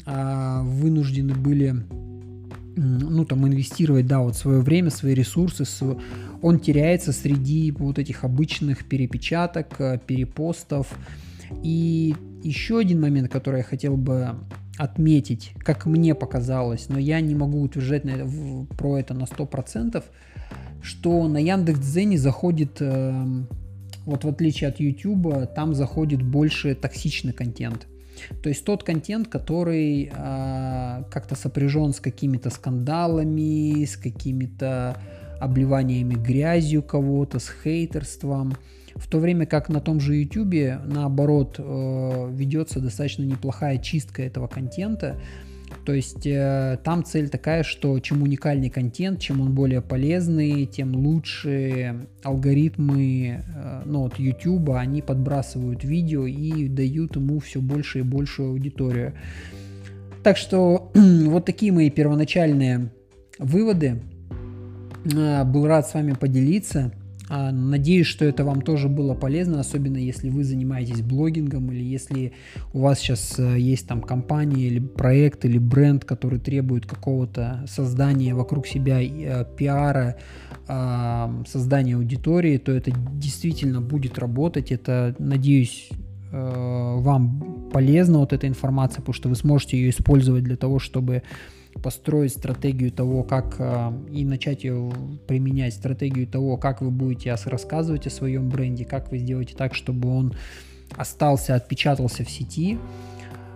э, 0.04 0.60
вынуждены 0.62 1.34
были 1.34 1.76
ну, 2.76 3.24
там, 3.24 3.46
инвестировать, 3.46 4.06
да, 4.06 4.20
вот 4.20 4.36
свое 4.36 4.60
время, 4.60 4.90
свои 4.90 5.14
ресурсы, 5.14 5.64
он 6.40 6.58
теряется 6.58 7.12
среди 7.12 7.70
вот 7.70 7.98
этих 7.98 8.24
обычных 8.24 8.88
перепечаток, 8.88 9.80
э, 9.80 9.98
перепостов. 10.04 10.92
И 11.62 12.14
еще 12.42 12.78
один 12.78 13.00
момент, 13.00 13.30
который 13.30 13.58
я 13.58 13.62
хотел 13.62 13.96
бы 13.96 14.30
отметить, 14.78 15.52
как 15.58 15.86
мне 15.86 16.14
показалось, 16.14 16.88
но 16.88 16.98
я 16.98 17.20
не 17.20 17.34
могу 17.34 17.60
утверждать 17.60 18.04
на 18.04 18.10
это, 18.10 18.28
про 18.76 18.98
это 18.98 19.14
на 19.14 19.24
100%, 19.24 20.02
что 20.82 21.28
на 21.28 21.38
Яндекс.Дзене 21.38 22.18
заходит, 22.18 22.78
э, 22.80 23.24
вот 24.06 24.24
в 24.24 24.28
отличие 24.28 24.68
от 24.68 24.80
YouTube, 24.80 25.52
там 25.54 25.74
заходит 25.74 26.22
больше 26.22 26.74
токсичный 26.74 27.32
контент. 27.32 27.86
То 28.42 28.48
есть 28.48 28.64
тот 28.64 28.84
контент, 28.84 29.28
который 29.28 30.10
э, 30.12 31.04
как-то 31.10 31.34
сопряжен 31.34 31.92
с 31.92 32.00
какими-то 32.00 32.50
скандалами, 32.50 33.84
с 33.84 33.96
какими-то 33.96 34.96
обливаниями 35.40 36.14
грязью 36.14 36.82
кого-то, 36.82 37.38
с 37.38 37.50
хейтерством. 37.62 38.54
В 38.94 39.08
то 39.08 39.18
время 39.18 39.46
как 39.46 39.68
на 39.68 39.80
том 39.80 40.00
же 40.00 40.16
YouTube, 40.16 40.80
наоборот, 40.84 41.56
э, 41.58 42.28
ведется 42.32 42.80
достаточно 42.80 43.22
неплохая 43.22 43.78
чистка 43.78 44.22
этого 44.22 44.46
контента. 44.46 45.16
То 45.84 45.92
есть 45.92 46.26
э, 46.26 46.78
там 46.84 47.04
цель 47.04 47.28
такая, 47.28 47.62
что 47.62 47.98
чем 47.98 48.22
уникальнее 48.22 48.70
контент, 48.70 49.20
чем 49.20 49.40
он 49.40 49.52
более 49.52 49.80
полезный, 49.80 50.66
тем 50.66 50.94
лучше 50.94 52.06
алгоритмы 52.22 53.44
э, 53.44 53.82
ну, 53.84 54.02
вот 54.02 54.18
YouTube, 54.18 54.70
они 54.70 55.02
подбрасывают 55.02 55.84
видео 55.84 56.26
и 56.26 56.68
дают 56.68 57.16
ему 57.16 57.40
все 57.40 57.60
больше 57.60 58.00
и 58.00 58.02
большую 58.02 58.50
аудиторию. 58.50 59.14
Так 60.22 60.36
что 60.36 60.92
вот 60.94 61.44
такие 61.44 61.72
мои 61.72 61.90
первоначальные 61.90 62.90
выводы. 63.38 64.02
Э, 65.04 65.44
был 65.44 65.66
рад 65.66 65.88
с 65.88 65.94
вами 65.94 66.12
поделиться. 66.12 66.92
А, 67.34 67.50
надеюсь, 67.50 68.08
что 68.08 68.26
это 68.26 68.44
вам 68.44 68.60
тоже 68.60 68.90
было 68.90 69.14
полезно, 69.14 69.58
особенно 69.58 69.96
если 69.96 70.28
вы 70.28 70.44
занимаетесь 70.44 71.00
блогингом 71.00 71.72
или 71.72 71.82
если 71.82 72.34
у 72.74 72.80
вас 72.80 72.98
сейчас 72.98 73.38
э, 73.38 73.58
есть 73.58 73.88
там 73.88 74.02
компания 74.02 74.66
или 74.66 74.78
проект 74.78 75.46
или 75.46 75.56
бренд, 75.56 76.04
который 76.04 76.38
требует 76.38 76.84
какого-то 76.84 77.64
создания 77.66 78.34
вокруг 78.34 78.66
себя 78.66 79.00
э, 79.00 79.46
пиара, 79.56 80.18
а, 80.68 81.42
создания 81.48 81.96
аудитории, 81.96 82.58
то 82.58 82.70
это 82.70 82.92
действительно 83.14 83.80
будет 83.80 84.18
работать. 84.18 84.70
Это, 84.70 85.16
надеюсь, 85.18 85.88
э, 86.32 86.96
вам 86.98 87.70
полезна 87.72 88.18
вот 88.18 88.34
эта 88.34 88.46
информация, 88.46 88.98
потому 88.98 89.14
что 89.14 89.30
вы 89.30 89.36
сможете 89.36 89.78
ее 89.78 89.88
использовать 89.88 90.44
для 90.44 90.56
того, 90.56 90.78
чтобы 90.78 91.22
построить 91.82 92.32
стратегию 92.32 92.92
того, 92.92 93.22
как 93.22 93.56
э, 93.58 93.92
и 94.12 94.24
начать 94.24 94.64
ее 94.64 94.92
применять, 95.26 95.74
стратегию 95.74 96.26
того, 96.26 96.56
как 96.56 96.82
вы 96.82 96.90
будете 96.90 97.34
рассказывать 97.34 98.06
о 98.06 98.10
своем 98.10 98.48
бренде, 98.48 98.84
как 98.84 99.10
вы 99.10 99.18
сделаете 99.18 99.54
так, 99.56 99.74
чтобы 99.74 100.08
он 100.08 100.34
остался, 100.96 101.54
отпечатался 101.54 102.24
в 102.24 102.30
сети, 102.30 102.78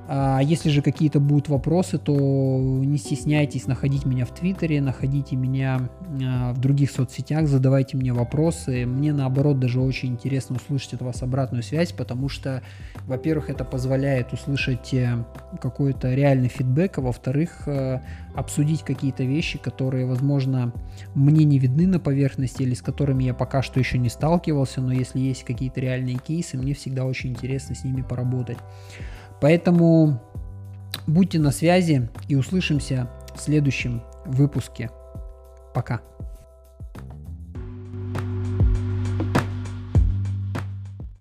а 0.09 0.41
если 0.41 0.71
же 0.71 0.83
какие-то 0.83 1.19
будут 1.19 1.49
вопросы, 1.49 1.99
то 1.99 2.15
не 2.15 2.97
стесняйтесь 2.97 3.67
находить 3.67 4.07
меня 4.07 4.25
в 4.25 4.31
Твиттере, 4.31 4.81
находите 4.81 5.35
меня 5.35 5.89
а, 6.23 6.53
в 6.53 6.61
других 6.61 6.93
соцсетях, 6.93 7.49
задавайте 7.49 7.97
мне 7.97 8.13
вопросы. 8.13 8.87
Мне 8.87 9.13
наоборот 9.13 9.59
даже 9.59 9.81
очень 9.81 10.11
интересно 10.11 10.57
услышать 10.57 10.95
от 10.95 11.03
вас 11.03 11.23
обратную 11.23 11.65
связь, 11.65 11.93
потому 11.93 12.29
что, 12.29 12.63
во-первых, 13.07 13.51
это 13.51 13.65
позволяет 13.65 14.33
услышать 14.33 14.95
э, 14.95 15.25
какой-то 15.61 16.15
реальный 16.15 16.49
фидбэк, 16.49 16.99
а 16.99 17.01
во-вторых, 17.01 17.67
э, 17.67 18.01
обсудить 18.35 18.83
какие-то 18.83 19.25
вещи, 19.25 19.59
которые, 19.59 20.07
возможно, 20.07 20.73
мне 21.15 21.45
не 21.45 21.59
видны 21.59 21.87
на 21.89 21.99
поверхности 21.99 22.63
или 22.63 22.75
с 22.75 22.83
которыми 22.83 23.25
я 23.25 23.35
пока 23.35 23.61
что 23.63 23.81
еще 23.81 23.99
не 23.99 24.09
сталкивался, 24.09 24.81
но 24.81 24.93
если 24.93 25.19
есть 25.19 25.43
какие-то 25.43 25.81
реальные 25.81 26.19
кейсы, 26.19 26.57
мне 26.57 26.75
всегда 26.75 27.07
очень 27.07 27.31
интересно 27.31 27.75
с 27.75 27.83
ними 27.83 28.03
поработать. 28.03 28.59
Поэтому 29.41 30.21
Будьте 31.07 31.39
на 31.39 31.53
связи 31.53 32.09
и 32.29 32.35
услышимся 32.35 33.09
в 33.37 33.41
следующем 33.41 34.03
выпуске. 34.25 34.91
Пока. 35.73 36.01